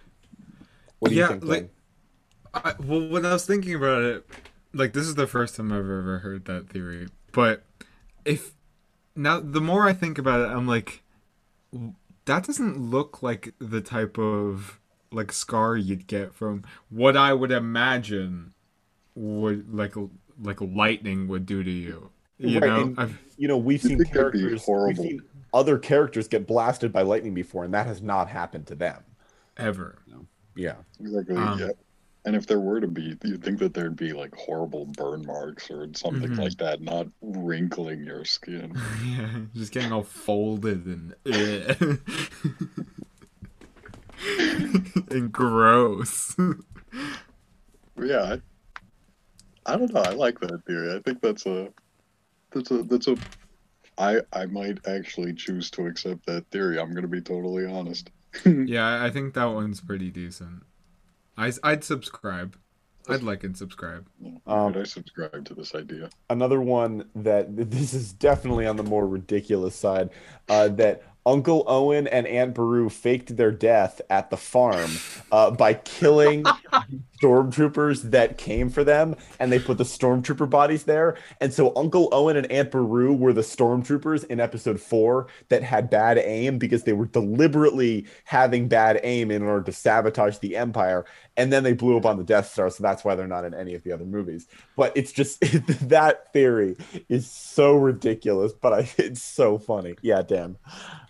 What 0.99 1.09
do 1.09 1.15
you 1.15 1.21
Yeah, 1.21 1.27
think? 1.29 1.43
like- 1.45 1.73
I, 2.51 2.73
well, 2.79 3.07
when 3.07 3.25
I 3.27 3.33
was 3.33 3.45
thinking 3.45 3.75
about 3.75 4.01
it, 4.01 4.27
like 4.73 4.93
this 4.93 5.05
is 5.05 5.13
the 5.15 5.27
first 5.27 5.55
time 5.55 5.71
I've 5.71 5.79
ever 5.79 6.19
heard 6.19 6.45
that 6.45 6.67
theory. 6.69 7.07
But 7.31 7.63
if 8.25 8.53
now 9.15 9.39
the 9.39 9.61
more 9.61 9.87
I 9.87 9.93
think 9.93 10.17
about 10.17 10.41
it, 10.41 10.51
I'm 10.55 10.65
like, 10.65 11.03
that 12.25 12.43
doesn't 12.45 12.79
look 12.79 13.21
like 13.21 13.53
the 13.59 13.81
type 13.81 14.17
of 14.17 14.79
like 15.11 15.31
scar 15.31 15.75
you'd 15.77 16.07
get 16.07 16.33
from 16.33 16.63
what 16.89 17.15
I 17.17 17.33
would 17.33 17.51
imagine 17.51 18.53
would 19.15 19.71
like 19.73 19.93
like 20.41 20.59
lightning 20.61 21.27
would 21.27 21.45
do 21.45 21.63
to 21.63 21.71
you. 21.71 22.09
You 22.39 22.59
Right, 22.59 22.67
know, 22.69 22.81
and- 22.83 22.99
I've, 22.99 23.19
you 23.37 23.47
know, 23.47 23.57
we've 23.57 23.81
seen 23.81 23.97
think 23.97 24.09
that'd 24.13 24.31
characters, 24.31 24.51
we've 24.51 24.61
horrible? 24.61 25.03
seen 25.03 25.21
other 25.53 25.77
characters 25.77 26.27
get 26.27 26.47
blasted 26.47 26.93
by 26.93 27.01
lightning 27.01 27.33
before, 27.33 27.65
and 27.65 27.73
that 27.73 27.85
has 27.85 28.01
not 28.01 28.29
happened 28.29 28.67
to 28.67 28.75
them. 28.75 29.03
ever. 29.57 29.99
Yeah. 30.55 30.75
Exactly. 31.01 31.35
Um, 31.35 31.59
yeah. 31.59 31.69
And 32.25 32.33
if 32.35 32.47
there 32.47 32.61
were 32.61 32.79
to 32.79 32.87
be, 32.87 33.17
you'd 33.25 33.43
think 33.43 33.59
that 33.59 33.73
there'd 33.73 33.95
be 33.97 34.13
like 34.13 34.33
horrible 34.35 34.85
burn 34.85 35.25
marks 35.25 35.69
or 35.69 35.85
something 35.95 36.29
Mhm. 36.31 36.37
like 36.37 36.57
that, 36.59 36.81
not 36.81 37.07
wrinkling 37.21 38.05
your 38.05 38.23
skin. 38.23 38.73
yeah, 39.05 39.29
just 39.53 39.73
getting 39.73 39.91
all 39.91 40.03
folded 40.03 40.85
and 40.85 41.13
eh. 41.25 41.75
and 45.11 45.31
gross. 45.31 46.35
Yeah, 48.01 48.37
I, 49.65 49.73
I 49.73 49.77
don't 49.77 49.93
know. 49.93 50.01
I 50.01 50.11
like 50.11 50.39
that 50.41 50.65
theory. 50.65 50.95
I 50.95 50.99
think 51.01 51.21
that's 51.21 51.45
a 51.45 51.69
that's 52.51 52.71
a 52.71 52.83
that's 52.83 53.07
a 53.07 53.17
I 53.97 54.21
I 54.33 54.45
might 54.45 54.87
actually 54.87 55.33
choose 55.33 55.69
to 55.71 55.87
accept 55.87 56.25
that 56.25 56.49
theory. 56.51 56.79
I'm 56.79 56.93
gonna 56.93 57.07
be 57.07 57.21
totally 57.21 57.65
honest. 57.65 58.09
yeah, 58.45 59.03
I 59.03 59.09
think 59.09 59.33
that 59.33 59.45
one's 59.45 59.81
pretty 59.81 60.09
decent. 60.09 60.63
I, 61.37 61.51
I'd 61.63 61.83
subscribe. 61.83 62.57
I'd 63.07 63.23
like 63.23 63.43
and 63.43 63.57
subscribe. 63.57 64.07
Um, 64.45 64.77
I 64.77 64.83
subscribe 64.83 65.45
to 65.45 65.55
this 65.55 65.73
idea? 65.73 66.09
Another 66.29 66.61
one 66.61 67.09
that 67.15 67.47
this 67.71 67.93
is 67.93 68.13
definitely 68.13 68.67
on 68.67 68.75
the 68.75 68.83
more 68.83 69.07
ridiculous 69.07 69.75
side, 69.75 70.09
uh, 70.47 70.67
that 70.69 71.03
Uncle 71.25 71.63
Owen 71.67 72.07
and 72.07 72.27
Aunt 72.27 72.53
Beru 72.53 72.89
faked 72.89 73.35
their 73.35 73.51
death 73.51 74.01
at 74.09 74.29
the 74.29 74.37
farm 74.37 74.91
uh, 75.31 75.51
by 75.51 75.73
killing 75.73 76.43
stormtroopers 77.21 78.11
that 78.11 78.37
came 78.37 78.69
for 78.69 78.83
them, 78.83 79.15
and 79.39 79.51
they 79.51 79.59
put 79.59 79.77
the 79.77 79.83
stormtrooper 79.83 80.49
bodies 80.49 80.83
there. 80.83 81.17
And 81.41 81.53
so 81.53 81.73
Uncle 81.75 82.09
Owen 82.11 82.37
and 82.37 82.51
Aunt 82.51 82.71
Beru 82.71 83.13
were 83.13 83.33
the 83.33 83.41
stormtroopers 83.41 84.25
in 84.25 84.39
Episode 84.39 84.79
Four 84.79 85.27
that 85.49 85.63
had 85.63 85.89
bad 85.89 86.17
aim 86.17 86.57
because 86.57 86.83
they 86.83 86.93
were 86.93 87.05
deliberately 87.05 88.07
having 88.25 88.67
bad 88.67 88.99
aim 89.03 89.31
in 89.31 89.43
order 89.43 89.63
to 89.63 89.71
sabotage 89.71 90.37
the 90.37 90.55
Empire, 90.55 91.05
and 91.37 91.51
then 91.51 91.63
they 91.63 91.73
blew 91.73 91.97
up 91.97 92.05
on 92.05 92.17
the 92.17 92.23
Death 92.23 92.51
Star. 92.51 92.69
So 92.69 92.83
that's 92.83 93.03
why 93.03 93.15
they're 93.15 93.27
not 93.27 93.45
in 93.45 93.53
any 93.53 93.75
of 93.75 93.83
the 93.83 93.91
other 93.91 94.05
movies. 94.05 94.47
But 94.75 94.95
it's 94.95 95.11
just 95.11 95.39
that 95.89 96.31
theory 96.33 96.77
is 97.07 97.29
so 97.29 97.75
ridiculous, 97.75 98.53
but 98.53 98.73
I, 98.73 98.89
it's 98.97 99.21
so 99.21 99.57
funny. 99.57 99.95
Yeah, 100.01 100.21
Dan. 100.21 100.57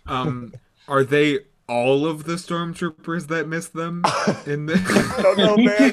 Um, 0.06 0.52
are 0.88 1.04
they 1.04 1.40
all 1.70 2.04
of 2.04 2.24
the 2.24 2.32
stormtroopers 2.32 3.28
that 3.28 3.46
missed 3.46 3.72
them 3.74 4.02
in 4.46 4.66
the? 4.66 4.74
I 5.18 5.22
don't 5.22 5.38
know, 5.38 5.56
man. 5.56 5.92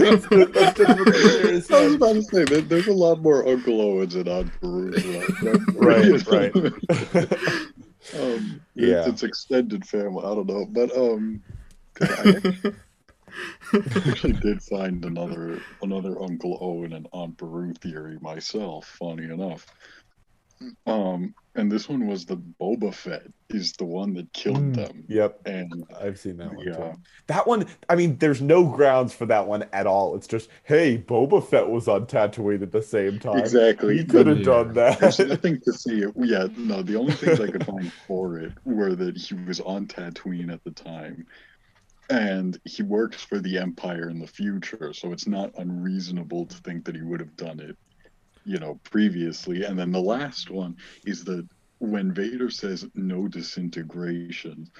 Let's 0.00 0.26
do- 0.28 0.46
let's 0.54 0.74
do 0.74 0.82
it 0.84 0.98
with 0.98 1.06
the 1.06 1.40
theories, 1.42 1.70
I 1.70 1.84
was 1.86 1.94
about 1.94 2.12
to 2.14 2.22
say 2.22 2.44
there, 2.44 2.60
there's 2.60 2.86
a 2.88 2.92
lot 2.92 3.20
more 3.22 3.46
Uncle 3.48 3.80
Owens 3.80 4.14
and 4.14 4.28
Aunt 4.28 4.52
Peru. 4.60 4.92
Right, 5.76 6.26
right. 6.30 6.54
um, 8.20 8.60
Yeah. 8.74 8.98
it's, 9.00 9.08
it's 9.08 9.22
extended 9.22 9.86
family. 9.86 10.22
I 10.24 10.34
don't 10.34 10.46
know, 10.46 10.66
but 10.66 10.96
um, 10.96 11.42
'cause 11.94 12.72
I 13.72 14.08
actually 14.08 14.32
did 14.34 14.62
find 14.62 15.04
another 15.04 15.60
another 15.82 16.20
Uncle 16.22 16.58
Owen 16.60 16.92
and 16.92 17.08
Aunt 17.12 17.36
Beru 17.36 17.72
theory 17.74 18.18
myself. 18.20 18.86
Funny 18.98 19.24
enough, 19.24 19.66
um, 20.86 21.34
and 21.54 21.70
this 21.70 21.88
one 21.88 22.06
was 22.06 22.24
the 22.26 22.36
Boba 22.36 22.94
Fett 22.94 23.22
is 23.50 23.72
the 23.74 23.84
one 23.84 24.14
that 24.14 24.32
killed 24.32 24.72
Mm, 24.72 24.74
them, 24.74 25.04
Yep, 25.08 25.40
and 25.44 25.84
I've 26.00 26.18
seen 26.18 26.36
that 26.38 26.54
one 26.54 26.66
yeah, 26.66 26.72
too. 26.72 26.94
That 27.26 27.46
one, 27.46 27.66
I 27.88 27.96
mean, 27.96 28.18
there's 28.18 28.40
no 28.42 28.64
grounds 28.68 29.12
for 29.14 29.26
that 29.26 29.46
one 29.46 29.64
at 29.72 29.86
all. 29.86 30.14
It's 30.16 30.26
just, 30.28 30.48
hey, 30.64 30.98
Boba 30.98 31.44
Fett 31.46 31.68
was 31.68 31.88
on 31.88 32.06
Tatooine 32.06 32.62
at 32.62 32.72
the 32.72 32.82
same 32.82 33.18
time. 33.18 33.38
exactly. 33.38 33.98
He 33.98 34.04
could 34.04 34.26
have 34.26 34.38
Yeah. 34.38 34.42
done 34.42 34.72
There's 34.98 35.18
that. 35.18 35.28
nothing 35.28 35.60
to 35.64 35.72
see. 35.72 36.04
Yeah, 36.16 36.48
no. 36.56 36.82
The 36.82 36.96
only 36.96 37.14
things 37.14 37.40
I 37.40 37.48
could 37.48 37.64
find 37.64 37.92
for 38.06 38.38
it 38.38 38.52
were 38.64 38.94
that 38.96 39.16
he 39.16 39.34
was 39.34 39.60
on 39.60 39.86
Tatooine 39.86 40.52
at 40.52 40.62
the 40.64 40.70
time, 40.70 41.26
and 42.08 42.58
he 42.64 42.82
works 42.82 43.22
for 43.24 43.40
the 43.40 43.58
Empire 43.58 44.10
in 44.10 44.18
the 44.20 44.26
future. 44.26 44.92
So 44.92 45.12
it's 45.12 45.26
not 45.26 45.52
unreasonable 45.56 46.46
to 46.46 46.56
think 46.58 46.84
that 46.86 46.96
he 46.96 47.02
would 47.02 47.20
have 47.20 47.36
done 47.36 47.60
it, 47.60 47.76
you 48.46 48.58
know, 48.58 48.80
previously. 48.84 49.64
And 49.64 49.78
then 49.78 49.90
the 49.90 50.00
last 50.00 50.50
one 50.50 50.76
is 51.04 51.24
that 51.24 51.46
when 51.78 52.14
Vader 52.14 52.48
says 52.48 52.86
no 52.94 53.28
disintegration, 53.28 54.70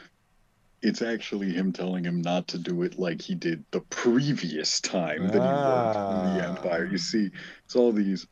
it's 0.82 1.02
actually 1.02 1.52
him 1.52 1.72
telling 1.72 2.04
him 2.04 2.22
not 2.22 2.46
to 2.48 2.58
do 2.58 2.82
it 2.82 2.98
like 2.98 3.20
he 3.20 3.34
did 3.34 3.64
the 3.72 3.80
previous 3.80 4.80
time 4.80 5.26
that 5.26 5.34
he 5.34 5.38
worked 5.38 5.96
in 5.96 6.36
the 6.36 6.46
Ah. 6.46 6.50
Empire. 6.50 6.86
You 6.86 6.98
see, 6.98 7.30
it's 7.64 7.74
all 7.74 7.92
these. 7.92 8.26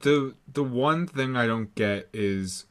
The 0.00 0.34
the 0.52 0.64
one 0.64 1.06
thing 1.06 1.36
I 1.36 1.46
don't 1.46 1.74
get 1.74 2.08
is 2.12 2.66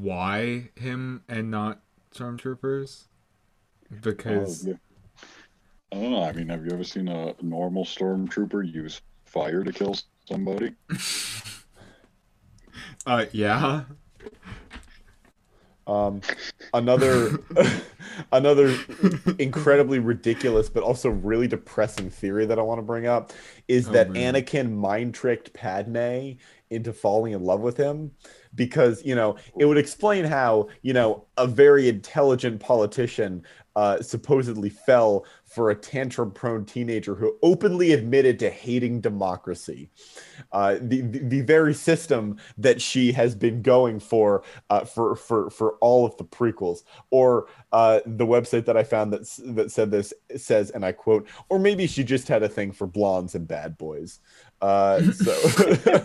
why 0.00 0.70
him 0.74 1.22
and 1.28 1.50
not 1.50 1.80
stormtroopers? 2.12 3.04
Because 4.00 4.66
Oh, 4.66 4.70
yeah. 4.70 4.76
I 5.92 6.02
don't 6.02 6.10
know. 6.10 6.22
I 6.24 6.32
mean, 6.32 6.48
have 6.48 6.64
you 6.64 6.72
ever 6.72 6.84
seen 6.84 7.08
a 7.08 7.34
normal 7.40 7.84
stormtrooper 7.84 8.70
use 8.72 9.00
fire 9.28 9.64
to 9.64 9.72
kill 9.72 9.96
somebody? 10.26 10.72
uh 13.06 13.26
yeah. 13.32 13.84
Um, 15.86 16.20
another 16.74 17.38
another 18.32 18.76
incredibly 19.38 19.98
ridiculous 19.98 20.68
but 20.68 20.82
also 20.82 21.08
really 21.08 21.48
depressing 21.48 22.10
theory 22.10 22.44
that 22.44 22.58
I 22.58 22.62
want 22.62 22.78
to 22.78 22.82
bring 22.82 23.06
up 23.06 23.32
is 23.68 23.88
Oh, 23.88 23.92
that 23.92 24.10
man. 24.10 24.34
Anakin 24.34 24.70
mind 24.72 25.14
tricked 25.14 25.54
Padme 25.54 26.32
into 26.68 26.92
falling 26.92 27.32
in 27.32 27.42
love 27.42 27.60
with 27.60 27.78
him 27.78 28.10
because 28.58 29.02
you 29.04 29.14
know 29.14 29.36
it 29.58 29.64
would 29.64 29.78
explain 29.78 30.26
how 30.26 30.68
you 30.82 30.92
know 30.92 31.24
a 31.38 31.46
very 31.46 31.88
intelligent 31.88 32.60
politician 32.60 33.42
uh, 33.76 34.02
supposedly 34.02 34.68
fell 34.68 35.24
for 35.44 35.70
a 35.70 35.74
tantrum 35.74 36.32
prone 36.32 36.64
teenager 36.64 37.14
who 37.14 37.36
openly 37.44 37.92
admitted 37.92 38.36
to 38.36 38.50
hating 38.50 39.00
democracy. 39.00 39.88
Uh, 40.50 40.78
the, 40.80 41.02
the 41.02 41.20
the 41.20 41.40
very 41.42 41.72
system 41.72 42.36
that 42.56 42.82
she 42.82 43.12
has 43.12 43.36
been 43.36 43.62
going 43.62 44.00
for 44.00 44.42
uh, 44.68 44.84
for 44.84 45.14
for 45.14 45.48
for 45.50 45.74
all 45.74 46.04
of 46.04 46.16
the 46.16 46.24
prequels. 46.24 46.80
Or 47.10 47.46
uh, 47.70 48.00
the 48.04 48.26
website 48.26 48.64
that 48.64 48.76
I 48.76 48.82
found 48.82 49.12
that 49.12 49.28
that 49.54 49.70
said 49.70 49.92
this 49.92 50.12
says 50.36 50.70
and 50.70 50.84
I 50.84 50.90
quote 50.90 51.28
or 51.48 51.60
maybe 51.60 51.86
she 51.86 52.02
just 52.02 52.26
had 52.26 52.42
a 52.42 52.48
thing 52.48 52.72
for 52.72 52.88
blondes 52.88 53.36
and 53.36 53.46
bad 53.46 53.78
boys. 53.78 54.18
Uh, 54.60 55.02
so 55.12 56.04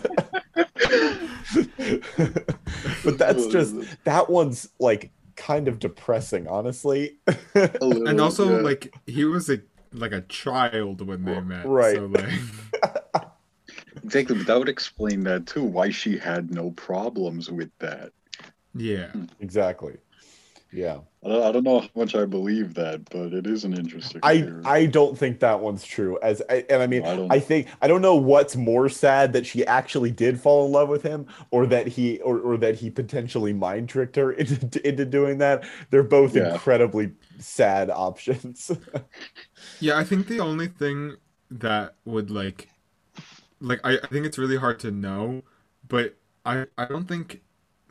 but 3.04 3.18
that's 3.18 3.44
oh, 3.44 3.50
just 3.50 3.74
that 4.04 4.28
one's 4.28 4.68
like 4.78 5.10
kind 5.36 5.66
of 5.66 5.78
depressing 5.78 6.46
honestly 6.46 7.18
oh, 7.28 7.34
little, 7.82 8.06
and 8.08 8.20
also 8.20 8.56
yeah. 8.56 8.62
like 8.62 8.94
he 9.06 9.24
was 9.24 9.50
a 9.50 9.60
like 9.92 10.12
a 10.12 10.22
child 10.22 11.06
when 11.06 11.24
they 11.24 11.40
met. 11.40 11.66
Right. 11.66 11.96
So 11.96 12.06
like 12.06 12.24
exactly. 14.04 14.36
But 14.36 14.46
that 14.46 14.58
would 14.58 14.68
explain 14.68 15.22
that 15.24 15.46
too. 15.46 15.62
Why 15.62 15.90
she 15.90 16.18
had 16.18 16.50
no 16.50 16.70
problems 16.72 17.50
with 17.50 17.70
that. 17.78 18.12
yeah. 18.74 19.08
Hmm. 19.08 19.24
exactly 19.40 19.96
yeah 20.74 20.98
I 21.24 21.52
don't, 21.52 21.64
know 21.64 21.80
how 21.80 21.88
much 21.96 22.14
I 22.14 22.26
believe 22.26 22.74
that, 22.74 23.08
but 23.08 23.32
it 23.32 23.46
is 23.46 23.64
an 23.64 23.72
interesting. 23.72 24.20
I 24.22 24.42
theory. 24.42 24.62
I 24.66 24.84
don't 24.84 25.16
think 25.16 25.40
that 25.40 25.60
one's 25.60 25.82
true. 25.82 26.18
As 26.22 26.42
I, 26.50 26.66
and 26.68 26.82
I 26.82 26.86
mean, 26.86 27.02
I 27.06 27.36
I 27.36 27.40
think 27.40 27.68
I 27.80 27.88
don't 27.88 28.02
know 28.02 28.14
what's 28.16 28.56
more 28.56 28.90
sad 28.90 29.32
that 29.32 29.46
she 29.46 29.66
actually 29.66 30.10
did 30.10 30.38
fall 30.38 30.66
in 30.66 30.72
love 30.72 30.90
with 30.90 31.02
him, 31.02 31.26
or 31.50 31.66
that 31.68 31.86
he 31.86 32.20
or, 32.20 32.40
or 32.40 32.56
that 32.58 32.74
he 32.74 32.90
potentially 32.90 33.54
mind 33.54 33.88
tricked 33.88 34.16
her 34.16 34.32
into 34.40 34.86
into 34.86 35.06
doing 35.06 35.38
that. 35.38 35.64
They're 35.88 36.02
both 36.02 36.36
Yeah. 36.36 36.44
incredibly 36.52 37.12
sad 37.38 37.88
options. 37.90 38.70
Yeah, 39.80 39.96
I 39.98 40.04
think 40.04 40.26
the 40.26 40.40
only 40.40 40.68
thing 40.68 41.16
that 41.50 41.96
would 42.04 42.30
like 42.30 42.68
like 43.60 43.80
I, 43.84 43.98
I 44.02 44.06
think 44.08 44.26
it's 44.26 44.38
really 44.38 44.56
hard 44.56 44.78
to 44.80 44.90
know, 44.90 45.42
but 45.86 46.16
I 46.44 46.66
I 46.78 46.86
don't 46.86 47.06
think 47.08 47.42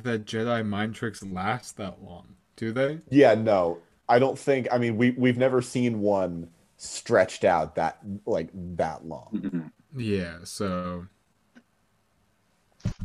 that 0.03 0.25
Jedi 0.25 0.65
mind 0.65 0.95
tricks 0.95 1.23
last 1.23 1.77
that 1.77 2.03
long. 2.03 2.35
Do 2.55 2.71
they? 2.71 2.99
yeah, 3.09 3.33
no, 3.35 3.79
I 4.07 4.19
don't 4.19 4.37
think. 4.37 4.67
I 4.71 4.77
mean, 4.77 4.97
we 4.97 5.11
we've 5.11 5.37
never 5.37 5.61
seen 5.61 6.01
one 6.01 6.49
stretched 6.77 7.43
out 7.43 7.75
that 7.75 7.99
like 8.25 8.49
that 8.53 9.05
long. 9.05 9.29
Mhm. 9.33 9.71
Yeah, 9.95 10.37
so 10.43 11.07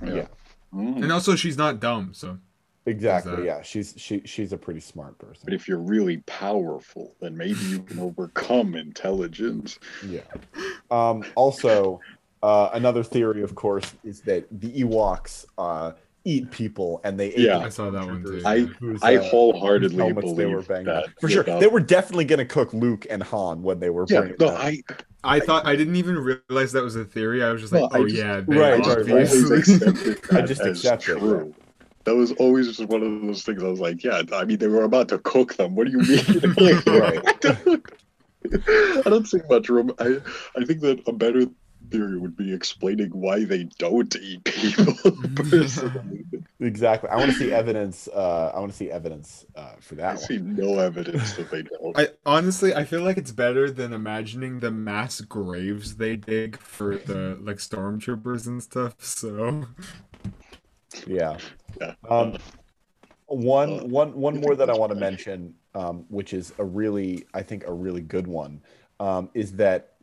Yeah. 0.05 0.14
Yeah. 0.14 0.26
Mm. 0.75 1.02
and 1.02 1.12
also 1.12 1.35
she's 1.37 1.57
not 1.57 1.81
dumb, 1.81 2.12
so 2.12 2.38
Exactly. 2.87 3.37
that- 3.37 3.45
Yeah, 3.45 3.62
she's 3.62 3.95
she 3.97 4.21
she's 4.25 4.52
a 4.52 4.59
pretty 4.59 4.81
smart 4.81 5.19
person. 5.19 5.43
But 5.45 5.55
if 5.55 5.67
you're 5.69 5.78
really 5.78 6.19
powerful, 6.26 7.14
then 7.21 7.37
maybe 7.37 7.59
you 7.61 7.81
can 7.81 7.99
overcome 8.09 8.75
intelligence. 8.75 9.78
Yeah. 10.07 10.21
Um, 10.90 11.25
also, 11.35 12.00
uh, 12.43 12.71
another 12.73 13.02
theory, 13.02 13.43
of 13.43 13.55
course, 13.55 13.95
is 14.05 14.21
that 14.23 14.47
the 14.61 14.83
Ewoks 14.83 15.45
uh, 15.59 15.93
eat 16.28 16.50
people, 16.50 17.00
and 17.04 17.18
they 17.18 17.28
ate 17.28 17.38
Yeah. 17.38 17.58
the 17.58 17.64
I 17.64 17.68
saw 17.70 17.90
that 17.90 18.04
one 18.06 18.23
too. 18.23 18.42
I- 18.44 18.54
yeah. 18.54 18.68
I 19.02 19.16
uh, 19.16 19.23
wholeheartedly 19.23 19.97
helmets 19.97 20.32
they 20.35 20.47
were 20.47 20.52
believe 20.62 20.68
banging 20.68 20.85
that. 20.87 21.04
on. 21.04 21.14
For 21.20 21.28
sure, 21.28 21.42
without- 21.42 21.61
they 21.61 21.66
were 21.66 21.80
definitely 21.80 22.25
going 22.26 22.38
to 22.38 22.44
cook 22.44 22.73
Luke 22.75 23.06
and 23.08 23.23
Han 23.23 23.62
when 23.62 23.80
they 23.80 23.90
were 23.90 24.04
Yeah, 24.08 24.20
bringing 24.20 24.37
no, 24.40 24.47
them. 24.49 24.56
I 24.61 24.82
I 25.25 25.40
thought 25.40 25.66
I 25.66 25.75
didn't 25.76 25.97
even 25.97 26.16
realize 26.18 26.73
that 26.73 26.82
was 26.85 26.94
a 26.97 27.04
theory. 27.04 27.42
I 27.42 27.50
was 27.50 27.61
just 27.62 27.73
like, 27.73 27.90
No, 27.92 28.00
oh 28.00 28.04
just- 28.04 28.16
yeah, 28.16 28.42
Right, 28.47 28.78
right, 28.78 28.87
right. 28.87 29.11
always 29.11 29.44
obviously. 29.50 29.58
accepted 29.58 30.37
I 30.37 30.42
just 30.42 30.61
as 30.61 30.78
accept 30.85 31.08
it, 31.08 31.18
true. 31.18 31.54
That 32.04 32.14
was 32.14 32.32
always 32.32 32.68
just 32.68 32.88
one 32.88 33.02
of 33.02 33.23
those 33.23 33.42
things. 33.42 33.62
I 33.62 33.66
was 33.68 33.80
like, 33.80 34.02
yeah, 34.04 34.23
I 34.32 34.44
mean, 34.44 34.58
they 34.58 34.68
were 34.68 34.85
about 34.85 35.08
to 35.11 35.18
cook 35.18 35.56
them. 35.56 35.75
What 35.75 35.87
do 35.87 35.92
you 35.92 35.99
mean? 35.99 36.54
Right. 36.87 37.20
I 38.52 39.02
don't 39.04 39.26
see 39.26 39.40
much 39.50 39.68
room. 39.68 39.92
I, 39.99 40.20
I 40.56 40.64
think 40.64 40.80
that 40.80 41.02
a 41.06 41.12
better 41.12 41.47
theory 41.90 42.18
would 42.18 42.37
be 42.37 42.52
explaining 42.54 43.11
why 43.11 43.45
they 43.45 43.64
don't 43.78 44.14
eat 44.16 44.45
people. 44.45 44.95
exactly. 46.61 47.11
I 47.11 47.16
want 47.16 47.30
to 47.33 47.37
see 47.37 47.52
evidence. 47.52 48.09
Uh, 48.09 48.52
I 48.54 48.59
want 48.61 48.71
to 48.73 48.76
see 48.76 48.90
evidence 48.90 49.47
uh, 49.57 49.73
for 49.80 49.97
I 50.04 50.14
that 50.14 50.16
one. 50.16 50.28
see 50.28 50.38
no 50.38 50.78
evidence 50.78 51.35
that 51.35 51.50
they 51.50 51.62
don't. 51.62 51.99
I 51.99 52.09
honestly 52.26 52.75
I 52.75 52.85
feel 52.85 53.02
like 53.02 53.16
it's 53.18 53.33
better 53.33 53.71
than 53.71 53.92
imagining 53.92 54.61
the 54.61 54.71
mass 54.71 55.21
graves 55.21 55.97
they 55.97 56.16
dig 56.16 56.59
for 56.61 56.97
the 56.97 57.38
like 57.40 57.57
stormtroopers 57.59 58.47
and 58.47 58.62
stuff. 58.62 58.97
So 59.04 59.66
Yeah. 61.07 61.38
Yeah. 61.80 61.95
Um, 62.09 62.37
one, 63.26 63.80
Uh, 63.80 63.85
one, 63.85 64.14
one 64.14 64.35
you 64.37 64.40
more 64.40 64.57
that 64.57 64.71
I 64.71 64.75
want 64.75 64.90
to 64.90 64.97
mention, 64.97 65.54
um, 65.75 66.04
which 66.09 66.33
is 66.33 66.52
a 66.59 66.64
really, 66.64 67.26
I 67.35 67.42
think, 67.42 67.64
a 67.66 67.73
really 67.73 68.00
good 68.00 68.26
one, 68.26 68.62
um, 69.00 69.30
is 69.35 69.52
that 69.57 69.95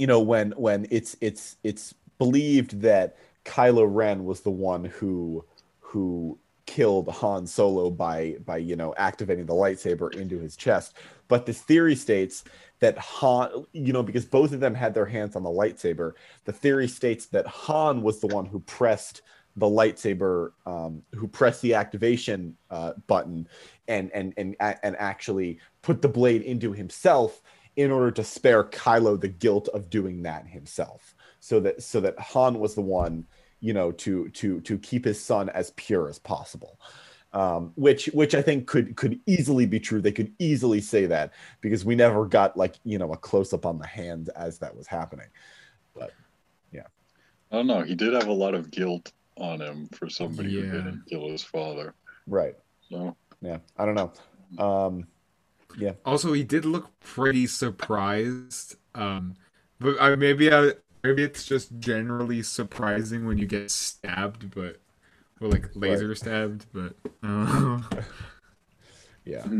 you 0.00 0.06
know 0.06 0.18
when 0.18 0.52
when 0.52 0.86
it's 0.90 1.14
it's 1.20 1.56
it's 1.62 1.94
believed 2.16 2.80
that 2.80 3.18
Kylo 3.44 3.86
Ren 3.86 4.24
was 4.24 4.40
the 4.40 4.50
one 4.50 4.86
who 4.86 5.44
who 5.80 6.38
killed 6.64 7.06
Han 7.08 7.46
Solo 7.46 7.90
by 7.90 8.36
by 8.46 8.56
you 8.56 8.76
know 8.76 8.94
activating 8.96 9.44
the 9.44 9.52
lightsaber 9.52 10.14
into 10.14 10.38
his 10.38 10.56
chest, 10.56 10.96
but 11.28 11.44
this 11.44 11.60
theory 11.60 11.94
states 11.94 12.44
that 12.78 12.96
Han, 12.96 13.66
you 13.72 13.92
know, 13.92 14.02
because 14.02 14.24
both 14.24 14.54
of 14.54 14.60
them 14.60 14.74
had 14.74 14.94
their 14.94 15.04
hands 15.04 15.36
on 15.36 15.42
the 15.42 15.50
lightsaber, 15.50 16.12
the 16.46 16.52
theory 16.52 16.88
states 16.88 17.26
that 17.26 17.46
Han 17.46 18.00
was 18.00 18.20
the 18.20 18.26
one 18.28 18.46
who 18.46 18.60
pressed 18.60 19.20
the 19.56 19.66
lightsaber 19.66 20.52
um, 20.64 21.02
who 21.14 21.28
pressed 21.28 21.60
the 21.60 21.74
activation 21.74 22.56
uh, 22.70 22.94
button 23.06 23.46
and 23.86 24.10
and 24.12 24.32
and 24.38 24.56
and 24.60 24.96
actually 24.96 25.58
put 25.82 26.00
the 26.00 26.08
blade 26.08 26.40
into 26.40 26.72
himself 26.72 27.42
in 27.76 27.90
order 27.90 28.10
to 28.10 28.24
spare 28.24 28.64
Kylo 28.64 29.20
the 29.20 29.28
guilt 29.28 29.68
of 29.68 29.90
doing 29.90 30.22
that 30.22 30.46
himself. 30.46 31.14
So 31.40 31.60
that 31.60 31.82
so 31.82 32.00
that 32.00 32.18
Han 32.18 32.58
was 32.58 32.74
the 32.74 32.82
one, 32.82 33.26
you 33.60 33.72
know, 33.72 33.92
to 33.92 34.28
to 34.30 34.60
to 34.60 34.78
keep 34.78 35.04
his 35.04 35.20
son 35.20 35.48
as 35.50 35.72
pure 35.72 36.08
as 36.08 36.18
possible. 36.18 36.78
Um, 37.32 37.72
which 37.76 38.06
which 38.06 38.34
I 38.34 38.42
think 38.42 38.66
could 38.66 38.96
could 38.96 39.20
easily 39.26 39.64
be 39.64 39.80
true. 39.80 40.00
They 40.00 40.12
could 40.12 40.32
easily 40.38 40.80
say 40.80 41.06
that 41.06 41.32
because 41.60 41.84
we 41.84 41.94
never 41.94 42.26
got 42.26 42.56
like 42.56 42.74
you 42.84 42.98
know 42.98 43.12
a 43.12 43.16
close 43.16 43.52
up 43.52 43.64
on 43.64 43.78
the 43.78 43.86
hand 43.86 44.30
as 44.36 44.58
that 44.58 44.76
was 44.76 44.86
happening. 44.86 45.28
But 45.94 46.12
yeah, 46.72 46.88
I 47.52 47.56
don't 47.56 47.68
know. 47.68 47.82
He 47.82 47.94
did 47.94 48.12
have 48.14 48.26
a 48.26 48.32
lot 48.32 48.54
of 48.54 48.70
guilt 48.70 49.12
on 49.36 49.60
him 49.60 49.88
for 49.92 50.08
somebody 50.08 50.52
who 50.52 50.62
didn't 50.70 51.04
kill 51.08 51.28
his 51.28 51.42
father. 51.42 51.94
Right. 52.26 52.56
So 52.90 53.16
Yeah. 53.40 53.58
I 53.76 53.86
don't 53.86 53.94
know. 53.94 54.12
Um, 54.62 55.06
also 56.04 56.32
he 56.32 56.44
did 56.44 56.64
look 56.64 56.98
pretty 57.00 57.46
surprised. 57.46 58.76
Um, 58.94 59.34
but 59.78 59.96
I, 60.00 60.14
maybe 60.16 60.52
I 60.52 60.72
maybe 61.02 61.22
it's 61.22 61.44
just 61.44 61.78
generally 61.78 62.42
surprising 62.42 63.26
when 63.26 63.38
you 63.38 63.46
get 63.46 63.70
stabbed, 63.70 64.54
but 64.54 64.80
or 65.40 65.48
like 65.48 65.70
laser 65.74 66.14
stabbed. 66.14 66.66
But 66.72 66.94
uh, 67.22 67.80
yeah. 69.24 69.44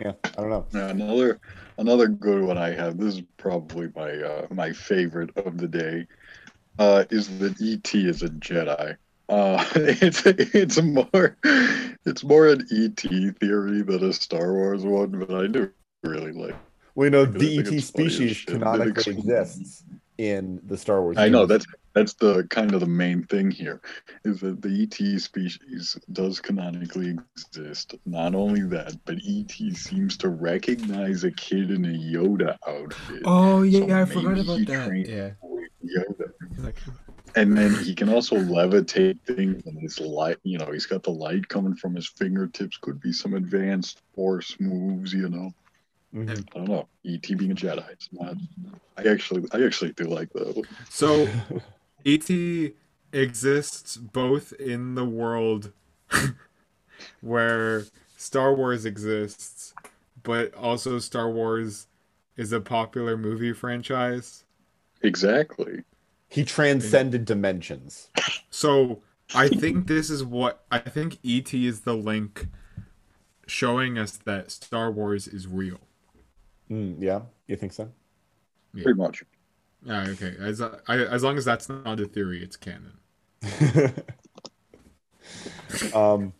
Yeah. 0.00 0.12
I 0.24 0.42
don't 0.42 0.50
know. 0.50 0.66
Another 0.72 1.40
another 1.78 2.06
good 2.06 2.44
one 2.44 2.56
I 2.56 2.70
have. 2.70 2.98
This 2.98 3.16
is 3.16 3.22
probably 3.36 3.90
my 3.96 4.12
uh, 4.12 4.46
my 4.50 4.72
favorite 4.72 5.36
of 5.36 5.58
the 5.58 5.66
day. 5.66 6.06
Uh, 6.78 7.04
is 7.10 7.36
that 7.40 7.60
ET 7.60 7.92
is 7.94 8.22
a 8.22 8.28
Jedi. 8.28 8.96
Uh, 9.28 9.62
it's 9.74 10.24
it's 10.26 10.80
more 10.82 11.36
it's 12.06 12.24
more 12.24 12.48
an 12.48 12.66
ET 12.72 13.00
theory 13.38 13.82
than 13.82 14.04
a 14.04 14.12
Star 14.12 14.54
Wars 14.54 14.84
one, 14.84 15.10
but 15.10 15.34
I 15.34 15.46
do 15.46 15.70
really 16.02 16.32
like. 16.32 16.56
We 16.94 17.10
know 17.10 17.22
I 17.22 17.24
really 17.24 17.38
the 17.38 17.58
ET 17.58 17.60
it's 17.60 17.68
funny 17.68 17.76
as 17.76 17.86
species 17.86 18.36
shit. 18.36 18.54
canonically 18.54 19.12
exists 19.12 19.84
in 20.18 20.60
the 20.64 20.76
Star 20.76 21.02
Wars. 21.02 21.16
I 21.18 21.28
know 21.28 21.46
that's 21.46 21.66
that's 21.94 22.14
the 22.14 22.44
kind 22.50 22.74
of 22.74 22.80
the 22.80 22.86
main 22.86 23.24
thing 23.24 23.50
here 23.50 23.80
is 24.24 24.40
that 24.40 24.62
the 24.62 24.82
ET 24.82 25.20
species 25.20 25.98
does 26.12 26.40
canonically 26.40 27.16
exist. 27.36 27.94
Not 28.06 28.34
only 28.34 28.62
that, 28.62 28.94
but 29.04 29.16
ET 29.26 29.52
seems 29.76 30.16
to 30.18 30.28
recognize 30.28 31.24
a 31.24 31.30
kid 31.32 31.70
in 31.70 31.84
a 31.84 31.88
Yoda 31.88 32.56
outfit. 32.66 33.22
Oh 33.24 33.62
yeah, 33.62 33.80
So 33.80 33.86
yeah 33.86 34.00
I 34.00 34.04
forgot 34.04 34.38
about 34.38 34.66
that. 34.66 35.04
Yeah. 35.08 35.30
Yoda. 35.84 36.32
Like, 36.58 36.76
And 37.34 37.56
then 37.56 37.74
he 37.74 37.94
can 37.94 38.08
also 38.08 38.36
levitate 38.36 39.20
things 39.26 39.62
and 39.66 39.80
his 39.80 40.00
light, 40.00 40.38
you 40.42 40.58
know, 40.58 40.70
he's 40.72 40.86
got 40.86 41.02
the 41.02 41.10
light 41.10 41.48
coming 41.48 41.74
from 41.74 41.94
his 41.94 42.08
fingertips. 42.08 42.78
Could 42.78 43.00
be 43.00 43.12
some 43.12 43.34
advanced 43.34 44.00
force 44.14 44.56
moves, 44.58 45.12
you 45.12 45.28
know. 45.28 45.50
Mhm. 46.14 46.48
I 46.54 46.58
don't 46.58 46.68
know. 46.68 46.88
ET 47.04 47.34
being 47.34 47.52
a 47.52 47.54
Jedi. 47.54 47.88
It's 47.90 48.08
not 48.12 48.36
I 48.96 49.04
actually 49.04 49.46
I 49.52 49.62
actually 49.64 49.92
do 49.92 50.04
like 50.04 50.32
that. 50.32 50.66
So 50.88 51.28
ET 52.04 52.74
exists 53.12 53.96
both 53.96 54.52
in 54.54 54.94
the 54.94 55.04
world 55.04 55.72
where 57.20 57.84
Star 58.16 58.54
Wars 58.54 58.84
exists, 58.84 59.74
but 60.22 60.52
also 60.54 60.98
Star 60.98 61.30
Wars 61.30 61.86
is 62.36 62.52
a 62.52 62.60
popular 62.60 63.16
movie 63.16 63.52
franchise. 63.52 64.44
Exactly. 65.02 65.82
He 66.28 66.44
transcended 66.44 67.24
dimensions. 67.24 68.10
So 68.50 69.02
I 69.34 69.48
think 69.48 69.86
this 69.86 70.10
is 70.10 70.24
what 70.24 70.64
I 70.70 70.78
think 70.78 71.18
ET 71.24 71.52
is 71.54 71.80
the 71.80 71.94
link 71.94 72.48
showing 73.46 73.98
us 73.98 74.12
that 74.12 74.50
Star 74.50 74.90
Wars 74.90 75.26
is 75.26 75.46
real. 75.46 75.80
Mm, 76.70 76.96
yeah, 76.98 77.20
you 77.46 77.56
think 77.56 77.72
so? 77.72 77.90
Pretty 78.72 78.94
much. 78.94 79.24
Yeah, 79.82 80.06
okay. 80.08 80.34
As 80.38 80.60
I, 80.60 80.70
as 80.88 81.22
long 81.22 81.38
as 81.38 81.44
that's 81.44 81.68
not 81.68 82.00
a 82.00 82.06
theory, 82.06 82.42
it's 82.42 82.56
canon. 82.56 82.98
um, 85.94 86.32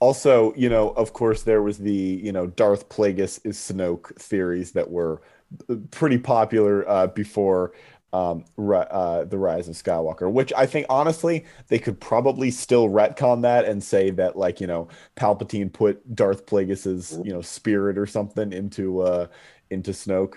also, 0.00 0.54
you 0.54 0.68
know, 0.68 0.90
of 0.90 1.12
course, 1.12 1.42
there 1.42 1.62
was 1.62 1.78
the 1.78 1.92
you 1.92 2.32
know 2.32 2.46
Darth 2.46 2.88
Plagueis 2.88 3.40
is 3.44 3.56
Snoke 3.56 4.16
theories 4.16 4.72
that 4.72 4.90
were 4.90 5.22
uh, 5.68 5.76
pretty 5.90 6.18
popular 6.18 6.88
uh, 6.88 7.06
before 7.08 7.72
um, 8.14 8.44
ri- 8.56 8.86
uh, 8.90 9.24
the 9.24 9.36
Rise 9.36 9.68
of 9.68 9.74
Skywalker, 9.74 10.30
which 10.30 10.52
I 10.56 10.66
think 10.66 10.86
honestly 10.88 11.44
they 11.66 11.80
could 11.80 12.00
probably 12.00 12.52
still 12.52 12.88
retcon 12.88 13.42
that 13.42 13.64
and 13.64 13.82
say 13.82 14.10
that 14.10 14.36
like 14.36 14.60
you 14.60 14.68
know 14.68 14.86
Palpatine 15.16 15.72
put 15.72 16.14
Darth 16.14 16.46
Plagueis's 16.46 17.18
you 17.24 17.32
know 17.32 17.42
spirit 17.42 17.98
or 17.98 18.06
something 18.06 18.52
into 18.52 19.00
uh, 19.00 19.26
into 19.70 19.90
Snoke. 19.90 20.34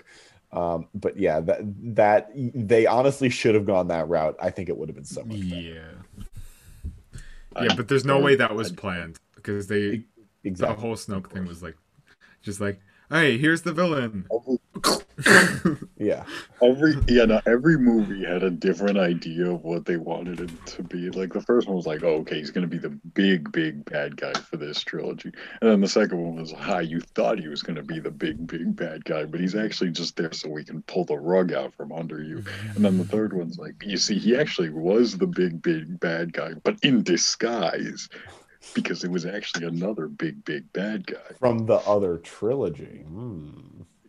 Um, 0.50 0.88
but 0.92 1.16
yeah, 1.16 1.38
that 1.40 1.60
that 1.94 2.30
they 2.34 2.86
honestly 2.86 3.28
should 3.28 3.54
have 3.54 3.64
gone 3.64 3.86
that 3.88 4.08
route. 4.08 4.36
I 4.42 4.50
think 4.50 4.68
it 4.68 4.76
would 4.76 4.88
have 4.88 4.96
been 4.96 5.04
so 5.04 5.22
much 5.22 5.48
better. 5.48 5.62
Yeah. 5.62 6.24
I 7.54 7.64
Yeah, 7.66 7.74
but 7.76 7.86
there's 7.86 8.04
no 8.04 8.18
way 8.18 8.34
that 8.34 8.56
was 8.56 8.72
planned 8.72 9.20
because 9.36 9.68
they 9.68 10.02
the 10.42 10.74
whole 10.74 10.96
Snoke 10.96 11.30
thing 11.30 11.46
was 11.46 11.62
like 11.62 11.76
just 12.42 12.60
like, 12.60 12.80
hey, 13.10 13.38
here's 13.38 13.62
the 13.62 13.72
villain. 13.72 14.26
Every, 14.34 14.58
Yeah. 15.96 16.24
every 16.62 16.94
yeah, 17.08 17.24
no, 17.24 17.40
every 17.44 17.76
movie 17.76 18.24
had 18.24 18.44
a 18.44 18.50
different 18.50 18.98
idea 18.98 19.50
of 19.50 19.64
what 19.64 19.84
they 19.84 19.96
wanted 19.96 20.40
it 20.40 20.66
to 20.66 20.82
be. 20.84 21.10
Like 21.10 21.32
the 21.32 21.42
first 21.42 21.66
one 21.66 21.76
was 21.76 21.86
like, 21.86 22.04
oh, 22.04 22.18
okay, 22.20 22.36
he's 22.36 22.50
gonna 22.50 22.68
be 22.68 22.78
the 22.78 22.90
big, 22.90 23.50
big 23.50 23.84
bad 23.84 24.16
guy 24.16 24.32
for 24.34 24.56
this 24.56 24.82
trilogy. 24.82 25.32
And 25.60 25.70
then 25.70 25.80
the 25.80 25.88
second 25.88 26.22
one 26.22 26.36
was, 26.36 26.52
hi, 26.52 26.82
you 26.82 27.00
thought 27.00 27.40
he 27.40 27.48
was 27.48 27.62
gonna 27.62 27.82
be 27.82 27.98
the 27.98 28.10
big, 28.12 28.46
big 28.46 28.76
bad 28.76 29.04
guy, 29.04 29.24
but 29.24 29.40
he's 29.40 29.56
actually 29.56 29.90
just 29.90 30.16
there 30.16 30.32
so 30.32 30.48
we 30.48 30.64
can 30.64 30.82
pull 30.82 31.04
the 31.04 31.18
rug 31.18 31.52
out 31.52 31.74
from 31.74 31.92
under 31.92 32.22
you. 32.22 32.44
And 32.76 32.84
then 32.84 32.96
the 32.98 33.04
third 33.04 33.32
one's 33.32 33.58
like, 33.58 33.74
you 33.84 33.96
see, 33.96 34.18
he 34.18 34.36
actually 34.36 34.70
was 34.70 35.18
the 35.18 35.26
big, 35.26 35.60
big 35.60 35.98
bad 35.98 36.32
guy, 36.32 36.52
but 36.62 36.76
in 36.82 37.02
disguise. 37.02 38.08
Because 38.74 39.04
it 39.04 39.10
was 39.10 39.24
actually 39.26 39.66
another 39.66 40.06
big, 40.08 40.44
big 40.44 40.72
bad 40.72 41.06
guy. 41.06 41.16
From 41.38 41.66
the 41.66 41.76
other 41.76 42.18
trilogy. 42.18 43.04
Hmm. 43.06 43.50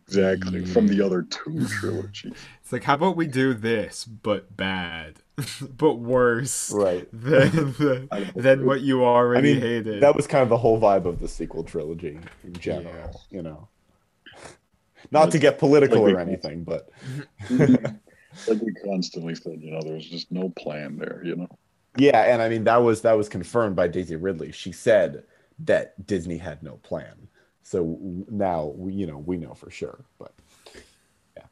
Exactly. 0.06 0.64
From 0.64 0.88
the 0.88 1.00
other 1.04 1.22
two 1.22 1.66
trilogies. 1.66 2.32
It's 2.62 2.72
like, 2.72 2.84
how 2.84 2.94
about 2.94 3.16
we 3.16 3.26
do 3.26 3.52
this, 3.54 4.04
but 4.04 4.56
bad, 4.56 5.14
but 5.76 5.94
worse 5.94 6.70
Right. 6.72 7.08
than 7.12 7.50
the, 7.50 8.30
than 8.36 8.64
what 8.66 8.80
you 8.80 9.04
already 9.04 9.50
I 9.50 9.54
mean, 9.54 9.62
hated. 9.62 10.02
That 10.02 10.14
was 10.14 10.26
kind 10.28 10.42
of 10.44 10.48
the 10.48 10.56
whole 10.56 10.80
vibe 10.80 11.04
of 11.04 11.18
the 11.20 11.26
sequel 11.28 11.64
trilogy 11.64 12.18
in 12.44 12.52
general, 12.54 13.20
you 13.30 13.42
know. 13.42 13.68
Not 15.10 15.30
to 15.32 15.38
get 15.38 15.58
political 15.58 15.98
Like 16.02 16.06
we- 16.06 16.12
or 16.14 16.20
anything, 16.20 16.62
but 16.64 16.90
like 17.50 18.60
we 18.62 18.72
constantly 18.84 19.34
said, 19.34 19.60
you 19.62 19.72
know, 19.72 19.80
there 19.82 19.94
was 19.94 20.06
just 20.06 20.30
no 20.30 20.50
plan 20.50 20.96
there, 20.98 21.22
you 21.24 21.36
know. 21.36 21.48
Yeah, 21.96 22.32
and 22.32 22.40
I 22.42 22.48
mean 22.48 22.64
that 22.64 22.78
was 22.78 23.02
that 23.02 23.12
was 23.16 23.28
confirmed 23.28 23.76
by 23.76 23.88
Daisy 23.88 24.16
Ridley. 24.16 24.52
She 24.52 24.72
said 24.72 25.24
that 25.60 26.06
Disney 26.06 26.38
had 26.38 26.62
no 26.62 26.76
plan. 26.78 27.28
So 27.62 27.98
now 28.30 28.66
we, 28.76 28.92
you 28.94 29.06
know, 29.06 29.18
we 29.18 29.36
know 29.36 29.54
for 29.54 29.70
sure, 29.70 30.04
but 30.18 30.34
yeah, 31.36 31.44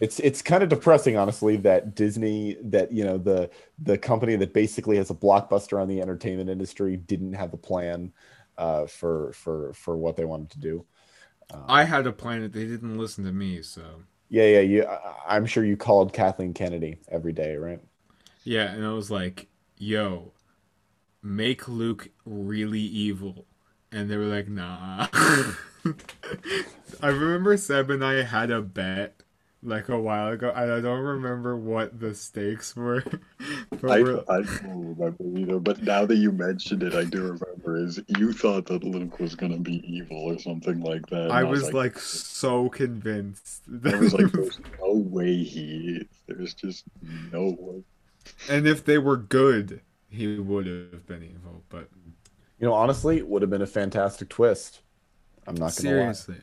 it's 0.00 0.18
it's 0.20 0.42
kind 0.42 0.62
of 0.62 0.68
depressing, 0.68 1.16
honestly, 1.16 1.56
that 1.58 1.94
Disney, 1.94 2.56
that 2.64 2.92
you 2.92 3.04
know, 3.04 3.18
the 3.18 3.50
the 3.78 3.98
company 3.98 4.36
that 4.36 4.52
basically 4.54 4.96
has 4.96 5.10
a 5.10 5.14
blockbuster 5.14 5.80
on 5.80 5.88
the 5.88 6.00
entertainment 6.00 6.50
industry, 6.50 6.96
didn't 6.96 7.34
have 7.34 7.52
a 7.52 7.56
plan 7.58 8.12
uh, 8.58 8.86
for 8.86 9.32
for 9.32 9.72
for 9.74 9.96
what 9.96 10.16
they 10.16 10.24
wanted 10.24 10.50
to 10.50 10.60
do. 10.60 10.86
Um, 11.52 11.68
I 11.68 11.84
had 11.84 12.06
a 12.06 12.12
plan 12.14 12.40
that 12.40 12.54
they 12.54 12.64
didn't 12.64 12.96
listen 12.96 13.24
to 13.24 13.32
me, 13.32 13.60
so 13.60 14.04
Yeah, 14.28 14.44
yeah. 14.46 14.60
You, 14.60 14.84
I- 14.86 15.36
I'm 15.36 15.46
sure 15.46 15.64
you 15.64 15.76
called 15.76 16.12
Kathleen 16.12 16.54
Kennedy 16.54 16.98
every 17.08 17.32
day, 17.32 17.56
right? 17.56 17.80
yeah. 18.44 18.72
And 18.72 18.84
I 18.84 18.92
was 18.92 19.10
like, 19.10 19.48
"Yo, 19.78 20.32
make 21.22 21.68
Luke 21.68 22.10
really 22.24 22.80
evil," 22.80 23.46
and 23.92 24.10
they 24.10 24.16
were 24.16 24.24
like, 24.26 24.48
"Nah." 24.48 25.08
I 27.02 27.08
remember 27.08 27.56
Seb 27.56 27.90
and 27.90 28.04
I 28.04 28.22
had 28.22 28.50
a 28.50 28.62
bet 28.62 29.20
like 29.62 29.88
a 29.88 29.98
while 29.98 30.28
ago, 30.28 30.52
and 30.54 30.70
I 30.72 30.80
don't 30.80 31.00
remember 31.02 31.56
what 31.56 31.98
the 31.98 32.14
stakes 32.14 32.76
were. 32.76 33.02
I, 33.82 34.02
we're- 34.02 34.22
I 34.28 34.42
don't 34.42 34.96
remember 34.98 35.24
either, 35.38 35.58
but 35.58 35.82
now 35.82 36.04
that 36.06 36.16
you 36.16 36.32
mentioned 36.32 36.82
it, 36.82 36.94
I 36.94 37.04
do 37.04 37.22
remember 37.22 37.76
is 37.76 37.98
you 38.18 38.32
thought 38.32 38.66
that 38.66 38.84
Luke 38.84 39.18
was 39.20 39.34
gonna 39.34 39.58
be 39.58 39.82
evil 39.90 40.18
or 40.18 40.38
something 40.38 40.80
like 40.80 41.06
that. 41.06 41.24
and 41.24 41.32
I 41.32 41.44
was 41.44 41.72
like 41.72 41.98
so 41.98 42.68
convinced. 42.68 43.62
I 43.84 43.96
was 43.96 44.12
like, 44.14 44.30
there's 44.32 44.60
no 44.80 44.92
way 44.94 45.42
he 45.42 45.98
is. 46.00 46.06
There's 46.26 46.54
just 46.54 46.84
no 47.32 47.56
way. 47.58 47.82
And 48.48 48.66
if 48.66 48.84
they 48.84 48.98
were 48.98 49.16
good, 49.16 49.80
he 50.08 50.38
would 50.38 50.66
have 50.66 51.06
been 51.06 51.22
evil. 51.22 51.62
But 51.68 51.88
You 52.60 52.66
know, 52.66 52.72
honestly, 52.74 53.18
it 53.18 53.28
would 53.28 53.42
have 53.42 53.50
been 53.50 53.62
a 53.62 53.66
fantastic 53.66 54.28
twist. 54.28 54.80
I'm 55.46 55.54
not 55.54 55.76
gonna 55.76 55.90
lie. 55.90 56.12
seriously, 56.12 56.36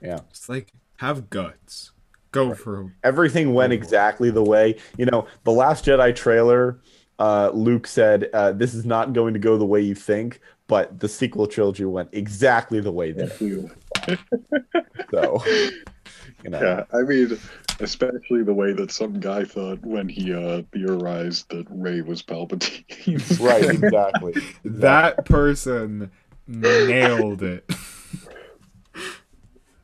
Yeah. 0.00 0.18
it's 0.30 0.48
like 0.48 0.72
have 0.96 1.30
guts. 1.30 1.92
Go 2.32 2.54
for 2.54 2.92
Everything 3.04 3.52
went 3.54 3.72
exactly 3.72 4.30
the 4.30 4.42
way. 4.42 4.76
You 4.96 5.06
know, 5.06 5.26
the 5.44 5.52
Last 5.52 5.84
Jedi 5.84 6.14
trailer, 6.16 6.80
uh, 7.18 7.50
Luke 7.52 7.86
said, 7.86 8.30
uh, 8.32 8.52
"This 8.52 8.72
is 8.74 8.84
not 8.86 9.12
going 9.12 9.34
to 9.34 9.38
go 9.40 9.58
the 9.58 9.66
way 9.66 9.80
you 9.82 9.94
think," 9.94 10.40
but 10.66 10.98
the 11.00 11.08
sequel 11.08 11.46
trilogy 11.46 11.84
went 11.84 12.08
exactly 12.12 12.80
the 12.80 12.90
way 12.92 13.12
that. 13.12 13.38
So, 15.10 15.42
you 16.42 16.50
know, 16.50 16.60
Yeah, 16.60 16.84
I 16.98 17.02
mean, 17.02 17.38
especially 17.80 18.42
the 18.42 18.54
way 18.54 18.72
that 18.72 18.90
some 18.90 19.20
guy 19.20 19.44
thought 19.44 19.84
when 19.84 20.08
he 20.08 20.32
uh, 20.32 20.62
theorized 20.72 21.50
that 21.50 21.66
Rey 21.68 22.00
was 22.00 22.22
Palpatine. 22.22 23.40
right? 23.40 23.62
Exactly. 23.62 24.42
that 24.64 25.26
person 25.26 26.10
nailed 26.46 27.42
it. 27.42 27.70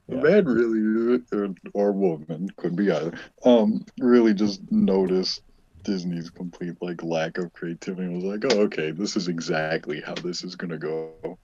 The 0.09 0.17
man 0.17 0.47
really, 0.47 1.21
or, 1.33 1.55
or 1.75 1.93
woman, 1.93 2.49
could 2.57 2.75
be 2.75 2.91
either, 2.91 3.13
um, 3.45 3.85
really 4.01 4.33
just 4.33 4.63
noticed 4.73 5.43
Disney's 5.85 6.31
complete 6.31 6.77
like 6.81 7.03
lack 7.03 7.37
of 7.37 7.53
creativity 7.53 8.05
and 8.05 8.23
was 8.23 8.25
like, 8.25 8.53
oh, 8.53 8.61
okay, 8.63 8.91
this 8.91 9.17
is 9.17 9.29
exactly 9.29 10.01
how 10.01 10.15
this 10.15 10.43
is 10.43 10.57
gonna 10.57 10.79
go. 10.79 11.39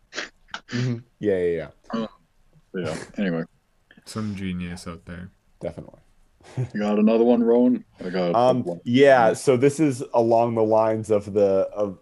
Mhm. 0.68 1.02
Yeah, 1.20 1.38
yeah, 1.38 1.68
yeah. 1.92 2.06
Yeah. 2.74 2.96
Anyway, 3.18 3.44
Some 4.04 4.34
genius 4.34 4.86
out 4.86 5.04
there. 5.04 5.30
Definitely. 5.60 6.00
you 6.74 6.80
got 6.80 6.98
another 6.98 7.24
one, 7.24 7.42
Rowan? 7.42 7.84
I 8.04 8.10
got 8.10 8.34
Um, 8.34 8.64
one. 8.64 8.80
yeah, 8.84 9.32
so 9.32 9.56
this 9.56 9.80
is 9.80 10.02
along 10.12 10.54
the 10.56 10.62
lines 10.62 11.10
of 11.10 11.32
the 11.32 11.68
of 11.72 11.98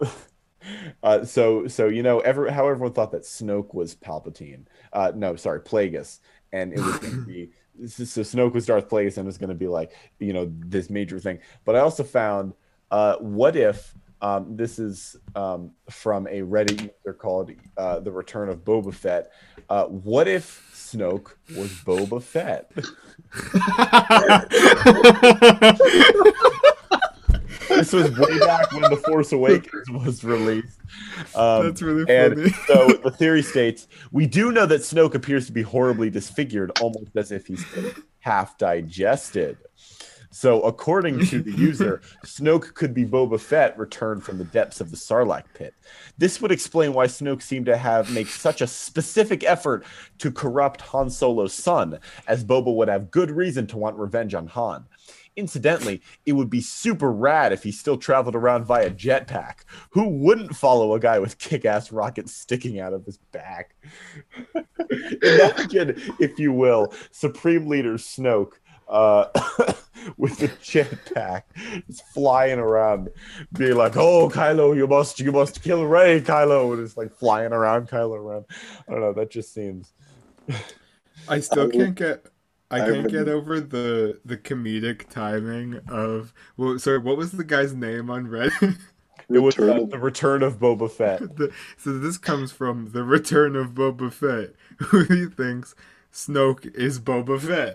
uh 1.03 1.25
so 1.25 1.67
so 1.67 1.87
you 1.89 2.03
know 2.03 2.21
ever 2.21 2.51
how 2.51 2.69
everyone 2.69 2.93
thought 2.93 3.13
that 3.13 3.23
Snoke 3.23 3.73
was 3.75 3.95
Palpatine. 3.95 4.65
Uh 4.93 5.13
no, 5.15 5.37
sorry, 5.37 5.61
Plagueis. 5.61 6.19
And 6.53 6.73
it 6.73 6.81
was 6.81 6.99
gonna 6.99 7.23
be 7.23 7.51
so 7.87 8.05
so 8.05 8.21
Snoke 8.23 8.55
was 8.55 8.67
Darth 8.67 8.89
Plagueis 8.89 9.17
and 9.17 9.25
it 9.27 9.27
was 9.27 9.39
gonna 9.39 9.55
be 9.55 9.69
like, 9.69 9.93
you 10.19 10.33
know, 10.33 10.51
this 10.59 10.91
major 10.91 11.19
thing. 11.21 11.39
But 11.65 11.77
I 11.77 11.81
also 11.81 12.03
found 12.05 12.55
uh 12.91 13.17
what 13.19 13.55
if 13.57 13.95
um, 14.23 14.57
this 14.57 14.79
is 14.79 15.17
um, 15.35 15.73
from 15.91 16.27
a 16.29 16.41
Reddit 16.41 16.81
user 16.81 17.13
called 17.13 17.51
uh, 17.77 18.01
"The 18.01 18.13
Return 18.13 18.49
of 18.49 18.65
Boba 18.65 18.95
Fett." 18.95 19.33
Uh, 19.69 19.87
what 19.87 20.29
if 20.29 20.71
Snoke 20.73 21.33
was 21.57 21.71
Boba 21.85 22.23
Fett? 22.23 22.71
this 27.69 27.93
was 27.93 28.11
way 28.17 28.39
back 28.39 28.71
when 28.73 28.83
The 28.83 29.03
Force 29.05 29.33
Awakens 29.33 29.91
was 29.91 30.23
released. 30.23 30.79
Um, 31.35 31.67
That's 31.67 31.83
really 31.83 32.05
and 32.09 32.35
funny. 32.35 32.51
so 32.67 32.89
the 33.03 33.11
theory 33.11 33.43
states 33.43 33.89
we 34.13 34.27
do 34.27 34.53
know 34.53 34.67
that 34.67 34.83
Snoke 34.83 35.15
appears 35.15 35.47
to 35.47 35.53
be 35.53 35.63
horribly 35.63 36.11
disfigured, 36.11 36.71
almost 36.81 37.17
as 37.17 37.33
if 37.33 37.47
he's 37.47 37.65
half 38.21 38.57
digested. 38.59 39.59
So, 40.33 40.63
according 40.63 41.27
to 41.27 41.43
the 41.43 41.53
user, 41.53 42.01
Snoke 42.25 42.73
could 42.73 42.95
be 42.95 43.05
Boba 43.05 43.39
Fett 43.39 43.79
returned 43.79 44.25
from 44.25 44.39
the 44.39 44.45
depths 44.45 44.81
of 44.81 44.91
the 44.91 44.97
Sarlacc 44.97 45.45
pit. 45.53 45.75
This 46.17 46.41
would 46.41 46.51
explain 46.51 46.95
why 46.95 47.07
Snoke 47.07 47.43
seemed 47.43 47.67
to 47.67 47.77
have 47.77 48.11
made 48.11 48.29
such 48.29 48.63
a 48.63 48.67
specific 48.67 49.45
effort 49.45 49.85
to 50.19 50.33
corrupt 50.33 50.81
Han 50.81 51.11
Solo's 51.11 51.53
son, 51.53 51.99
as 52.27 52.45
Boba 52.45 52.75
would 52.75 52.89
have 52.89 53.11
good 53.11 53.31
reason 53.31 53.67
to 53.69 53.77
want 53.77 53.99
revenge 53.99 54.35
on 54.35 54.47
Han. 54.47 54.87
Incidentally, 55.35 56.03
it 56.27 56.33
would 56.33 56.51
be 56.51 56.61
super 56.61 57.11
rad 57.11 57.53
if 57.53 57.63
he 57.63 57.73
still 57.73 57.97
traveled 57.97 58.35
around 58.35 58.65
via 58.65 58.91
jetpack. 58.91 59.61
Who 59.91 60.09
wouldn't 60.09 60.55
follow 60.55 60.95
a 60.95 61.01
guy 61.01 61.19
with 61.19 61.39
kick-ass 61.39 61.91
rockets 61.91 62.35
sticking 62.35 62.81
out 62.81 62.93
of 62.93 63.07
his 63.07 63.17
back? 63.17 63.75
Imagine, 65.23 66.01
if 66.21 66.39
you 66.39 66.53
will, 66.53 66.93
Supreme 67.13 67.67
Leader 67.67 67.95
Snoke 67.95 68.55
uh, 68.93 69.29
with 70.17 70.43
a 70.43 70.49
jetpack, 70.49 71.43
just 71.87 72.07
flying 72.09 72.59
around, 72.59 73.09
being 73.55 73.77
like, 73.77 73.97
"Oh, 73.97 74.29
Kylo, 74.29 74.77
you 74.77 74.87
must, 74.87 75.19
you 75.19 75.33
must 75.33 75.63
kill 75.63 75.85
Rey, 75.87 76.21
Kylo," 76.21 76.73
and 76.75 76.83
it's 76.83 76.97
like 76.97 77.13
flying 77.13 77.53
around 77.53 77.89
Kylo 77.89 78.17
around. 78.17 78.45
I 78.87 78.93
don't 78.93 79.01
know. 79.01 79.13
That 79.13 79.31
just 79.31 79.53
seems. 79.53 79.93
I 81.29 81.41
still 81.41 81.69
can't 81.71 81.95
get. 81.95 82.27
I 82.71 82.83
I 82.83 82.91
can't 82.91 83.11
get 83.11 83.29
over 83.29 83.61
the 83.61 84.21
the 84.25 84.37
comedic 84.37 85.09
timing 85.09 85.81
of. 85.89 86.33
Well, 86.57 86.79
sorry, 86.79 86.99
what 86.99 87.17
was 87.17 87.33
the 87.33 87.45
guy's 87.45 87.75
name 87.75 88.11
on 88.11 88.27
Reddit? 88.27 88.79
It 89.29 89.39
was 89.39 89.59
uh, 89.59 89.63
Return 89.63 89.89
the 89.89 89.99
return 89.99 90.43
of 90.43 90.59
Boba 90.59 90.91
Fett. 90.91 91.21
the, 91.37 91.51
so 91.79 91.99
this 91.99 92.19
comes 92.19 92.53
from 92.53 92.91
the 92.93 93.03
Return 93.03 93.57
of 93.57 93.69
Boba 93.71 94.13
Fett, 94.13 94.55
who 94.89 95.05
he 95.05 95.27
thinks 95.27 95.75
Snoke 96.13 96.75
is 96.75 97.01
Boba 97.01 97.41
Fett. 97.41 97.75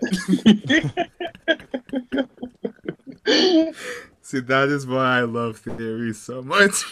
See, 4.22 4.40
that 4.40 4.68
is 4.68 4.86
why 4.86 5.18
I 5.18 5.22
love 5.22 5.58
theories 5.58 6.20
so 6.20 6.42
much. 6.42 6.84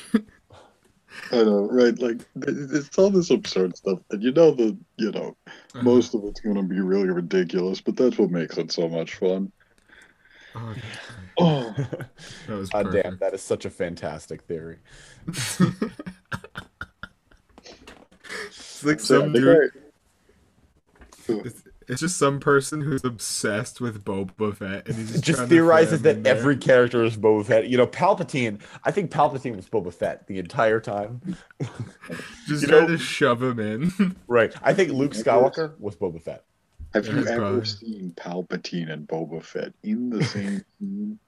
I 1.33 1.43
know, 1.43 1.69
right? 1.71 1.99
Like 1.99 2.21
it's 2.37 2.99
all 2.99 3.11
this 3.11 3.31
absurd 3.31 3.77
stuff, 3.77 4.01
and 4.11 4.23
you 4.23 4.33
know 4.33 4.53
the 4.53 4.77
you 4.97 5.13
know 5.13 5.37
uh-huh. 5.47 5.83
most 5.83 6.15
of 6.15 6.25
it's 6.25 6.41
gonna 6.41 6.63
be 6.63 6.81
really 6.81 7.11
ridiculous, 7.11 7.81
but 7.81 7.97
that's 7.97 8.19
what 8.19 8.31
makes 8.31 8.59
it 8.59 8.73
so 8.73 8.89
much 8.89 9.15
fun. 9.15 9.53
Oh, 10.55 10.75
Oh, 11.39 11.75
that 12.47 12.57
was 12.57 12.71
God 12.71 12.93
damn, 12.93 13.19
that 13.19 13.35
is 13.35 13.43
such 13.43 13.65
a 13.65 13.71
fantastic 13.71 14.43
theory. 14.43 14.79
it's 15.27 15.61
like 18.85 19.01
so 19.01 19.21
some 19.21 19.33
the 19.33 19.41
dude. 19.41 19.71
Guy- 21.27 21.35
It's, 21.45 21.63
it's 21.89 22.01
just 22.01 22.17
some 22.19 22.41
person 22.41 22.81
who's 22.81 23.05
obsessed 23.05 23.81
with 23.81 24.05
Boba 24.05 24.57
Fett, 24.57 24.89
and 24.89 24.97
he's 24.97 25.13
just, 25.13 25.25
just 25.25 25.43
theorizes 25.45 26.03
fit 26.03 26.11
him 26.11 26.17
in 26.19 26.23
that 26.25 26.37
every 26.37 26.57
character 26.57 27.05
is 27.05 27.17
Boba 27.17 27.47
Fett. 27.47 27.69
You 27.69 27.77
know, 27.77 27.87
Palpatine. 27.87 28.61
I 28.85 28.91
think 28.91 29.13
Palpatine 29.13 29.55
was 29.55 29.69
Boba 29.69 29.93
Fett 29.95 30.27
the 30.27 30.39
entire 30.41 30.81
time. 30.81 31.21
just 32.49 32.63
you 32.63 32.69
trying 32.69 32.83
know- 32.83 32.87
to 32.89 32.99
shove 32.99 33.43
him 33.43 33.61
in. 33.61 34.17
Right. 34.27 34.53
I 34.63 34.75
think 34.75 34.91
Luke 34.91 35.13
Skywalker 35.13 35.79
was 35.79 35.95
Boba 35.95 36.21
Fett. 36.21 36.43
have 36.93 37.07
you 37.07 37.19
ever 37.27 37.37
probably. 37.39 37.65
seen 37.67 38.13
Palpatine 38.17 38.91
and 38.93 39.07
Boba 39.07 39.43
Fett 39.43 39.73
in 39.85 40.11
the 40.11 40.25
same 40.25 40.65
scene? 40.81 41.19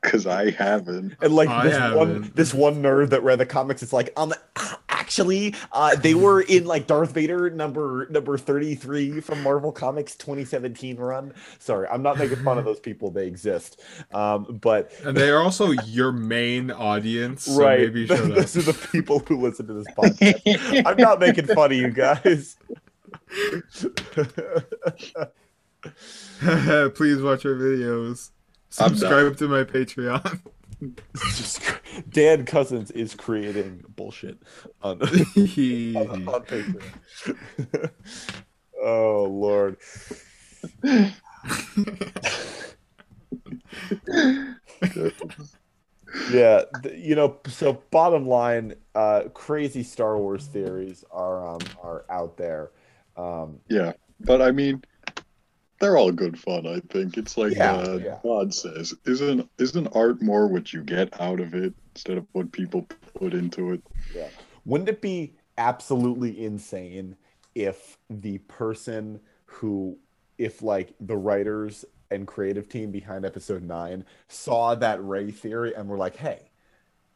Because 0.00 0.26
I 0.26 0.50
haven't. 0.50 1.16
And 1.22 1.34
like 1.34 1.48
I 1.48 1.64
this 1.68 1.96
one, 1.96 2.08
haven't. 2.08 2.36
this 2.36 2.54
one 2.54 2.82
nerd 2.82 3.10
that 3.10 3.22
read 3.24 3.38
the 3.40 3.46
comics, 3.46 3.82
it's 3.82 3.92
like, 3.92 4.12
um, 4.16 4.32
actually, 5.14 5.54
uh, 5.72 5.94
they 5.96 6.14
were 6.14 6.40
in 6.42 6.64
like 6.64 6.88
Darth 6.88 7.12
Vader 7.12 7.48
number 7.50 8.08
number 8.10 8.36
thirty 8.36 8.74
three 8.74 9.20
from 9.20 9.42
Marvel 9.42 9.70
Comics 9.70 10.16
twenty 10.16 10.44
seventeen 10.44 10.96
run. 10.96 11.32
Sorry, 11.60 11.86
I'm 11.88 12.02
not 12.02 12.18
making 12.18 12.42
fun 12.42 12.58
of 12.58 12.64
those 12.64 12.80
people; 12.80 13.10
they 13.10 13.26
exist. 13.26 13.80
Um, 14.12 14.58
but 14.60 14.90
and 15.04 15.16
they 15.16 15.30
are 15.30 15.40
also 15.40 15.70
your 15.70 16.10
main 16.10 16.72
audience, 16.72 17.44
so 17.44 17.60
right, 17.60 17.78
maybe 17.80 18.06
shut 18.06 18.20
up. 18.24 18.28
those 18.28 18.56
are 18.56 18.62
the 18.62 18.88
people 18.88 19.20
who 19.20 19.40
listen 19.40 19.68
to 19.68 19.74
this 19.74 19.86
podcast. 19.96 20.86
I'm 20.86 20.96
not 20.96 21.20
making 21.20 21.46
fun 21.46 21.70
of 21.70 21.78
you 21.78 21.90
guys. 21.90 22.56
Please 26.94 27.22
watch 27.22 27.46
our 27.46 27.54
videos. 27.54 28.30
Subscribe 28.68 29.36
to 29.36 29.46
my 29.46 29.62
Patreon. 29.62 30.40
Just- 31.34 31.60
Dan 32.10 32.44
Cousins 32.44 32.90
is 32.90 33.14
creating 33.14 33.84
bullshit 33.96 34.38
on, 34.82 35.00
on, 35.02 35.08
on 35.08 36.42
Patreon. 36.44 37.90
oh 38.82 39.24
Lord. 39.24 39.76
Yeah, 46.30 46.62
you 46.94 47.16
know, 47.16 47.38
so 47.48 47.82
bottom 47.90 48.26
line, 48.28 48.74
uh 48.94 49.22
crazy 49.34 49.82
Star 49.82 50.16
Wars 50.18 50.46
theories 50.46 51.04
are 51.10 51.46
um 51.46 51.60
are 51.82 52.04
out 52.08 52.36
there. 52.36 52.70
Um 53.16 53.58
Yeah, 53.68 53.92
but 54.20 54.40
I 54.40 54.52
mean, 54.52 54.82
they're 55.80 55.96
all 55.96 56.12
good 56.12 56.38
fun. 56.38 56.66
I 56.66 56.80
think 56.92 57.16
it's 57.16 57.36
like 57.36 57.54
Yeah, 57.54 57.74
uh, 57.74 57.98
yeah. 58.02 58.18
God 58.22 58.54
says, 58.54 58.94
isn't 59.04 59.48
isn't 59.58 59.88
art 59.94 60.22
more 60.22 60.46
what 60.46 60.72
you 60.72 60.82
get 60.82 61.20
out 61.20 61.40
of 61.40 61.54
it 61.54 61.74
instead 61.94 62.18
of 62.18 62.26
what 62.32 62.52
people 62.52 62.86
put 63.18 63.34
into 63.34 63.72
it? 63.72 63.82
Yeah. 64.14 64.28
wouldn't 64.64 64.88
it 64.88 65.00
be 65.00 65.34
absolutely 65.58 66.44
insane 66.44 67.16
if 67.54 67.98
the 68.10 68.38
person 68.38 69.20
who 69.46 69.96
if 70.38 70.62
like 70.62 70.94
the 71.00 71.16
writers 71.16 71.84
and 72.10 72.26
creative 72.26 72.68
team 72.68 72.90
behind 72.90 73.24
episode 73.24 73.62
9 73.62 74.04
saw 74.28 74.74
that 74.74 75.02
Rey 75.02 75.30
theory 75.30 75.74
and 75.74 75.88
were 75.88 75.96
like 75.96 76.16
hey 76.16 76.50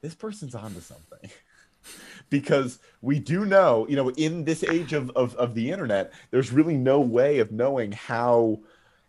this 0.01 0.14
person's 0.14 0.55
onto 0.55 0.81
something 0.81 1.31
because 2.31 2.79
we 3.01 3.19
do 3.19 3.45
know 3.45 3.87
you 3.88 3.97
know 3.97 4.11
in 4.11 4.45
this 4.45 4.62
age 4.64 4.93
of, 4.93 5.11
of 5.11 5.35
of 5.37 5.55
the 5.55 5.71
internet 5.71 6.12
there's 6.31 6.53
really 6.53 6.77
no 6.77 7.01
way 7.01 7.38
of 7.38 7.53
knowing 7.53 7.93
how 7.93 8.59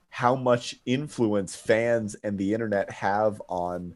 how 0.10 0.36
much 0.36 0.76
influence 0.86 1.56
fans 1.56 2.16
and 2.24 2.38
the 2.38 2.54
internet 2.54 2.90
have 2.90 3.42
on 3.48 3.96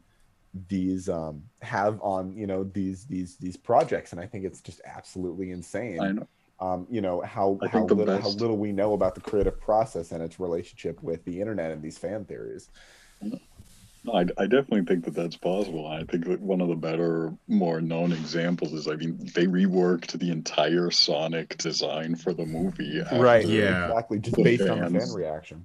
these 0.68 1.08
um 1.08 1.42
have 1.62 2.00
on 2.00 2.36
you 2.36 2.46
know 2.46 2.64
these 2.64 3.04
these 3.06 3.36
these 3.36 3.56
projects. 3.56 4.12
And 4.12 4.20
i 4.20 4.26
think 4.26 4.44
it's 4.44 4.60
just 4.60 4.80
absolutely 4.84 5.50
insane 5.50 6.26
um 6.60 6.86
you 6.88 7.00
know 7.00 7.20
how 7.22 7.58
I 7.62 7.66
how 7.66 7.84
little, 7.84 8.20
how 8.20 8.28
little 8.28 8.56
we 8.56 8.70
know 8.70 8.92
about 8.92 9.16
the 9.16 9.20
creative 9.20 9.60
process 9.60 10.12
and 10.12 10.22
its 10.22 10.38
relationship 10.38 11.02
with 11.02 11.24
the 11.24 11.40
internet 11.40 11.72
and 11.72 11.82
these 11.82 11.98
fan 11.98 12.24
theories 12.24 12.68
No, 14.04 14.12
I, 14.12 14.26
I 14.36 14.46
definitely 14.46 14.84
think 14.84 15.04
that 15.06 15.14
that's 15.14 15.36
possible. 15.36 15.86
I 15.86 16.04
think 16.04 16.26
that 16.26 16.40
one 16.40 16.60
of 16.60 16.68
the 16.68 16.74
better, 16.74 17.32
more 17.48 17.80
known 17.80 18.12
examples 18.12 18.72
is, 18.74 18.86
I 18.86 18.96
mean, 18.96 19.18
they 19.34 19.46
reworked 19.46 20.18
the 20.18 20.30
entire 20.30 20.90
Sonic 20.90 21.56
design 21.56 22.14
for 22.14 22.34
the 22.34 22.44
movie. 22.44 23.00
right 23.12 23.46
Yeah. 23.46 23.86
exactly 23.86 24.18
just 24.18 24.36
based 24.36 24.68
on 24.68 24.92
the 24.92 25.00
fan 25.00 25.12
reaction 25.12 25.64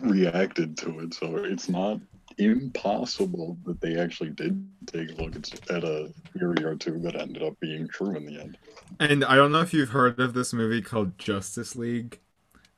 Reacted 0.00 0.76
to 0.78 1.00
it, 1.00 1.14
so 1.14 1.36
it's 1.36 1.68
not 1.68 2.00
impossible 2.38 3.56
that 3.64 3.80
they 3.80 3.96
actually 3.96 4.30
did 4.30 4.66
take 4.86 5.10
a 5.10 5.22
look 5.22 5.36
at, 5.36 5.70
at 5.70 5.84
a 5.84 6.12
theory 6.32 6.64
or 6.64 6.74
two 6.74 6.98
that 7.00 7.14
ended 7.14 7.42
up 7.42 7.58
being 7.60 7.86
true 7.86 8.16
in 8.16 8.26
the 8.26 8.40
end. 8.40 8.58
And 8.98 9.24
I 9.24 9.36
don't 9.36 9.52
know 9.52 9.60
if 9.60 9.72
you've 9.72 9.90
heard 9.90 10.18
of 10.18 10.34
this 10.34 10.52
movie 10.52 10.82
called 10.82 11.16
Justice 11.18 11.76
League. 11.76 12.18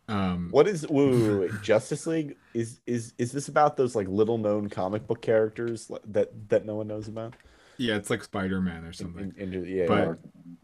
Um, 0.07 0.49
what 0.51 0.69
is 0.69 0.87
wait, 0.88 1.11
wait, 1.14 1.35
wait, 1.53 1.62
justice 1.62 2.07
league 2.07 2.37
is 2.53 2.81
is 2.87 3.14
is 3.17 3.33
this 3.33 3.49
about 3.49 3.77
those 3.79 3.95
like 3.97 4.07
little 4.09 4.37
known 4.38 4.69
comic 4.69 5.07
book 5.07 5.23
characters 5.23 5.90
that 6.07 6.31
that 6.51 6.67
no 6.67 6.75
one 6.77 6.87
knows 6.88 7.09
about 7.09 7.35
Yeah, 7.79 7.97
it's 7.97 8.11
like 8.11 8.23
Spider 8.23 8.61
Man 8.61 8.85
or 8.85 8.93
something. 8.93 9.33
In- 9.38 9.55
in- 9.55 9.64
yeah, 9.64 9.87
But- 9.87 10.19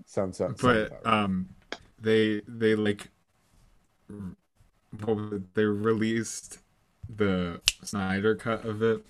sounds 0.06 0.36
sounds 0.36 0.60
but 0.60 0.90
right. 0.90 1.06
um 1.06 1.48
they 1.98 2.42
they 2.46 2.74
like 2.74 3.08
r- 4.10 4.36
what 5.04 5.16
was 5.16 5.32
it? 5.32 5.54
they 5.54 5.64
released 5.64 6.58
the 7.08 7.60
Snyder 7.82 8.34
cut 8.34 8.64
of 8.66 8.82
it. 8.82 9.04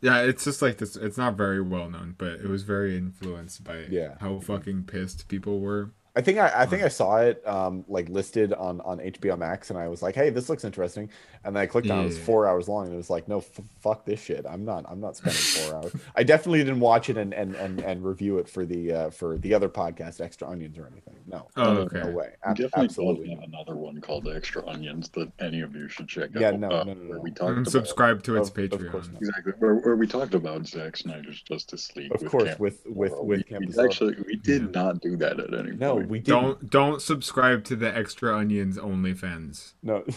Yeah, 0.00 0.22
it's 0.22 0.44
just 0.44 0.62
like 0.62 0.78
this. 0.78 0.96
It's 0.96 1.18
not 1.18 1.36
very 1.36 1.60
well 1.60 1.90
known, 1.90 2.14
but 2.16 2.32
it 2.40 2.46
was 2.48 2.62
very 2.62 2.96
influenced 2.96 3.64
by 3.64 3.80
Yeah. 3.90 4.14
how 4.20 4.38
fucking 4.38 4.84
pissed 4.84 5.28
people 5.28 5.60
were. 5.60 5.90
I 6.18 6.20
think 6.20 6.38
I, 6.38 6.50
I 6.52 6.66
think 6.66 6.82
I 6.82 6.88
saw 6.88 7.18
it 7.18 7.46
um 7.46 7.84
like 7.86 8.08
listed 8.08 8.52
on 8.52 8.80
on 8.80 8.98
HBO 8.98 9.38
Max 9.38 9.70
and 9.70 9.78
I 9.78 9.86
was 9.86 10.02
like, 10.02 10.16
hey, 10.16 10.30
this 10.30 10.48
looks 10.48 10.64
interesting. 10.64 11.08
And 11.44 11.54
then 11.54 11.62
I 11.62 11.66
clicked 11.66 11.88
on 11.90 12.00
it. 12.00 12.02
It 12.02 12.06
was 12.06 12.18
four 12.18 12.48
hours 12.48 12.68
long 12.68 12.86
and 12.86 12.92
it 12.92 12.96
was 12.96 13.08
like, 13.08 13.28
no, 13.28 13.38
f- 13.38 13.60
fuck 13.78 14.04
this 14.04 14.20
shit. 14.20 14.44
I'm 14.50 14.64
not 14.64 14.84
I'm 14.88 15.00
not 15.00 15.16
spending 15.16 15.40
four 15.40 15.76
hours. 15.76 15.92
I 16.16 16.24
definitely 16.24 16.58
didn't 16.58 16.80
watch 16.80 17.08
it 17.08 17.16
and 17.16 17.32
and 17.32 17.54
and, 17.54 17.80
and 17.80 18.04
review 18.04 18.38
it 18.38 18.48
for 18.48 18.66
the 18.66 18.92
uh, 18.92 19.10
for 19.10 19.38
the 19.38 19.54
other 19.54 19.68
podcast, 19.68 20.20
Extra 20.20 20.48
Onions 20.48 20.76
or 20.76 20.88
anything. 20.90 21.14
No. 21.28 21.46
Oh, 21.56 21.76
okay. 21.86 22.00
No 22.00 22.10
way. 22.10 22.30
We 22.44 22.50
Ab- 22.50 22.56
definitely 22.56 22.84
absolutely. 22.86 23.26
don't 23.28 23.36
have 23.40 23.48
another 23.50 23.76
one 23.76 24.00
called 24.00 24.26
Extra 24.28 24.66
Onions 24.66 25.10
that 25.10 25.30
any 25.38 25.60
of 25.60 25.76
you 25.76 25.88
should 25.88 26.08
check 26.08 26.30
Yeah, 26.34 26.48
out. 26.48 26.58
no, 26.58 26.68
uh, 26.70 26.82
no, 26.84 26.94
no, 26.94 27.10
where 27.10 27.20
we 27.20 27.30
talked 27.30 27.52
about 27.58 27.68
subscribe 27.70 28.24
to 28.24 28.34
its 28.36 28.48
Of- 28.50 28.58
of 28.58 28.70
Patreon. 28.70 28.90
course 28.90 29.08
exactly 29.20 29.52
where, 29.60 29.76
where 29.76 29.94
we 29.94 30.08
talked 30.08 30.34
about 30.34 30.66
Zack 30.66 30.96
Snyder's 30.96 31.40
Justice 31.42 31.94
League. 31.94 32.12
Of 32.12 32.22
with 32.22 32.30
course, 32.32 32.44
Camp 32.48 32.58
with 32.60 32.82
with 32.86 33.12
Zorro. 33.12 33.24
with 33.24 33.38
we, 33.38 33.44
Campus 33.44 33.76
we 33.76 33.84
actually 33.84 34.16
we 34.26 34.34
did 34.36 34.62
Yeah. 34.74 34.82
not 34.82 35.00
do 35.00 35.16
that 35.18 35.38
at 35.38 35.54
any 35.54 35.76
No, 35.76 35.94
point. 35.96 36.07
We 36.08 36.18
didn't. 36.18 36.26
Don't 36.42 36.70
don't 36.70 37.02
subscribe 37.02 37.64
to 37.64 37.76
the 37.76 37.94
Extra 37.96 38.36
Onions 38.36 38.76
OnlyFans. 38.78 39.74
No. 39.82 40.04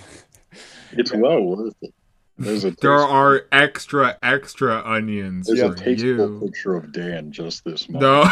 It's 0.93 1.13
well 1.13 1.41
worth 1.41 1.73
it. 1.81 1.93
There's 2.37 2.65
a 2.65 2.71
There 2.81 2.91
are 2.91 3.43
extra 3.53 4.17
extra 4.21 4.81
onions 4.85 5.47
there's 5.47 5.59
Yeah. 5.59 5.71
a 5.71 5.75
tasteful 5.75 6.09
you. 6.09 6.41
picture 6.43 6.75
of 6.75 6.91
Dan 6.91 7.31
just 7.31 7.63
this 7.63 7.87
month. 7.87 8.01
No. 8.01 8.25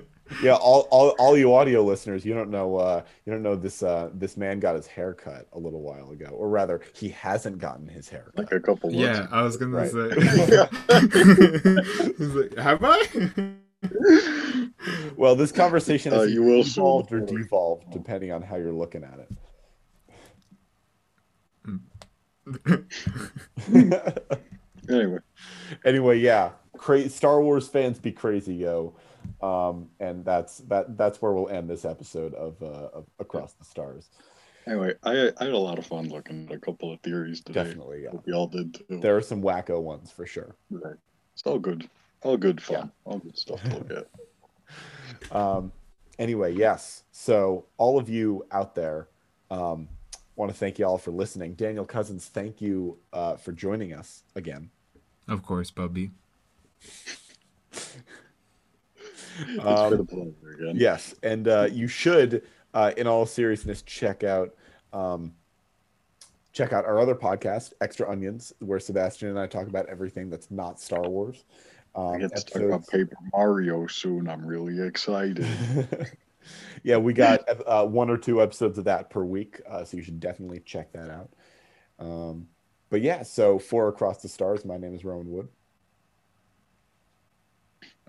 yeah, 0.42 0.54
all, 0.54 0.86
all 0.90 1.10
all 1.18 1.36
you 1.36 1.54
audio 1.54 1.82
listeners, 1.82 2.24
you 2.24 2.32
don't 2.34 2.50
know 2.50 2.76
uh 2.76 3.02
you 3.26 3.32
don't 3.32 3.42
know 3.42 3.56
this 3.56 3.82
uh 3.82 4.10
this 4.14 4.36
man 4.36 4.60
got 4.60 4.74
his 4.76 4.86
hair 4.86 5.12
cut 5.14 5.46
a 5.52 5.58
little 5.58 5.82
while 5.82 6.10
ago. 6.10 6.26
Or 6.32 6.48
rather, 6.48 6.80
he 6.94 7.08
hasn't 7.10 7.58
gotten 7.58 7.86
his 7.88 8.08
hair 8.08 8.32
cut. 8.34 8.38
like 8.38 8.52
a 8.52 8.60
couple 8.60 8.90
months. 8.90 9.02
yeah, 9.02 9.26
I 9.30 9.42
was 9.42 9.56
gonna 9.56 9.76
Right. 9.76 9.90
say. 9.90 10.10
He's 12.18 12.34
like, 12.34 12.54
Have 12.56 12.80
I? 12.82 13.02
Well, 15.16 15.34
this 15.36 15.52
conversation 15.52 16.12
Uh, 16.12 16.20
is 16.20 16.32
you 16.32 16.42
will 16.42 16.64
soon. 16.64 16.82
evolved 16.82 17.12
or 17.12 17.20
devolved 17.20 17.90
depending 17.92 18.32
on 18.32 18.42
how 18.42 18.56
you're 18.56 18.72
looking 18.72 19.04
at 19.04 19.18
it. 19.20 19.28
Anyway, 24.88 25.18
anyway, 25.84 26.18
yeah, 26.18 26.50
cra- 26.76 27.08
Star 27.08 27.40
Wars 27.40 27.68
fans 27.68 28.00
be 28.00 28.10
crazy, 28.10 28.54
yo, 28.56 28.92
um, 29.42 29.88
and 30.00 30.24
that's 30.24 30.58
that. 30.68 30.96
That's 30.96 31.20
where 31.20 31.32
we'll 31.32 31.48
end 31.48 31.68
this 31.68 31.84
episode 31.84 32.34
of, 32.34 32.62
uh, 32.62 32.88
of 32.92 33.06
Across 33.18 33.54
the 33.54 33.64
Stars. 33.64 34.08
anyway, 34.66 34.94
I 35.02 35.32
I 35.38 35.44
had 35.44 35.52
a 35.52 35.58
lot 35.58 35.78
of 35.78 35.86
fun 35.86 36.08
looking 36.08 36.48
at 36.48 36.54
a 36.54 36.58
couple 36.58 36.92
of 36.92 37.00
theories 37.00 37.40
today. 37.40 37.64
Definitely, 37.64 38.04
yeah. 38.04 38.10
We 38.24 38.32
all 38.32 38.46
did 38.46 38.74
too. 38.74 39.00
There 39.00 39.16
are 39.16 39.22
some 39.22 39.42
wacko 39.42 39.80
ones 39.80 40.10
for 40.10 40.26
sure. 40.26 40.56
Right. 40.70 40.96
It's 41.34 41.42
all 41.44 41.58
good. 41.58 41.88
All 42.22 42.36
good 42.36 42.62
fun. 42.62 42.92
All 43.04 43.18
good 43.18 43.38
stuff 43.38 43.62
to 43.62 43.68
look 43.76 43.90
at. 43.90 44.06
Um, 45.32 45.72
anyway, 46.18 46.54
yes. 46.54 47.02
So 47.12 47.66
all 47.76 47.98
of 47.98 48.08
you 48.08 48.46
out 48.50 48.74
there, 48.74 49.08
um, 49.50 49.88
want 50.36 50.50
to 50.50 50.56
thank 50.56 50.78
you 50.78 50.86
all 50.86 50.98
for 50.98 51.10
listening. 51.10 51.54
Daniel 51.54 51.84
Cousins, 51.84 52.26
thank 52.26 52.60
you 52.60 52.98
uh, 53.12 53.36
for 53.36 53.52
joining 53.52 53.92
us 53.92 54.22
again. 54.34 54.70
Of 55.28 55.42
course, 55.42 55.70
Bubby. 55.70 56.10
Um, 59.60 59.90
been 59.90 60.00
a 60.00 60.04
pleasure 60.04 60.52
again. 60.58 60.76
Yes, 60.76 61.14
and 61.22 61.48
uh, 61.48 61.68
you 61.70 61.88
should, 61.88 62.42
uh, 62.74 62.92
in 62.96 63.06
all 63.06 63.26
seriousness, 63.26 63.82
check 63.82 64.24
out 64.24 64.54
um, 64.92 65.34
check 66.52 66.72
out 66.72 66.84
our 66.84 66.98
other 66.98 67.14
podcast, 67.14 67.72
Extra 67.80 68.10
Onions, 68.10 68.52
where 68.60 68.80
Sebastian 68.80 69.28
and 69.28 69.38
I 69.38 69.46
talk 69.46 69.68
about 69.68 69.86
everything 69.88 70.30
that's 70.30 70.50
not 70.50 70.80
Star 70.80 71.08
Wars. 71.08 71.44
I 71.94 71.98
Um, 72.00 72.18
get 72.20 72.36
to 72.36 72.44
talk 72.44 72.62
about 72.62 72.86
Paper 72.88 73.16
Mario 73.32 73.86
soon. 73.86 74.28
I'm 74.28 74.44
really 74.44 74.80
excited. 74.86 75.46
yeah, 76.82 76.96
we 76.96 77.12
got 77.12 77.40
uh, 77.66 77.86
one 77.86 78.10
or 78.10 78.16
two 78.16 78.42
episodes 78.42 78.78
of 78.78 78.84
that 78.84 79.10
per 79.10 79.24
week, 79.24 79.60
uh, 79.68 79.84
so 79.84 79.96
you 79.96 80.02
should 80.02 80.20
definitely 80.20 80.60
check 80.60 80.92
that 80.92 81.10
out. 81.10 81.30
Um, 81.98 82.48
but 82.90 83.02
yeah, 83.02 83.22
so 83.22 83.58
for 83.58 83.88
Across 83.88 84.22
the 84.22 84.28
Stars, 84.28 84.64
my 84.64 84.76
name 84.76 84.94
is 84.94 85.04
Rowan 85.04 85.30
Wood. 85.30 85.48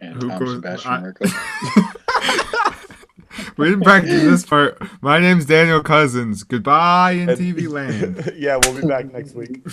And 0.01 0.21
Who 0.21 0.29
Tom 0.29 0.39
goes- 0.39 0.53
Sebastian 0.55 0.91
I- 0.91 1.01
Rickles. 1.03 1.33
we 3.57 3.69
didn't 3.69 3.83
practice 3.83 4.21
this 4.23 4.45
part. 4.49 4.81
My 5.01 5.19
name's 5.19 5.45
Daniel 5.45 5.81
Cousins. 5.83 6.43
Goodbye 6.43 7.11
in 7.13 7.29
And- 7.29 7.37
TV 7.39 7.69
land. 7.69 8.33
yeah, 8.37 8.59
we'll 8.63 8.81
be 8.81 8.87
back 8.87 9.11
next 9.13 9.35
week. 9.35 9.61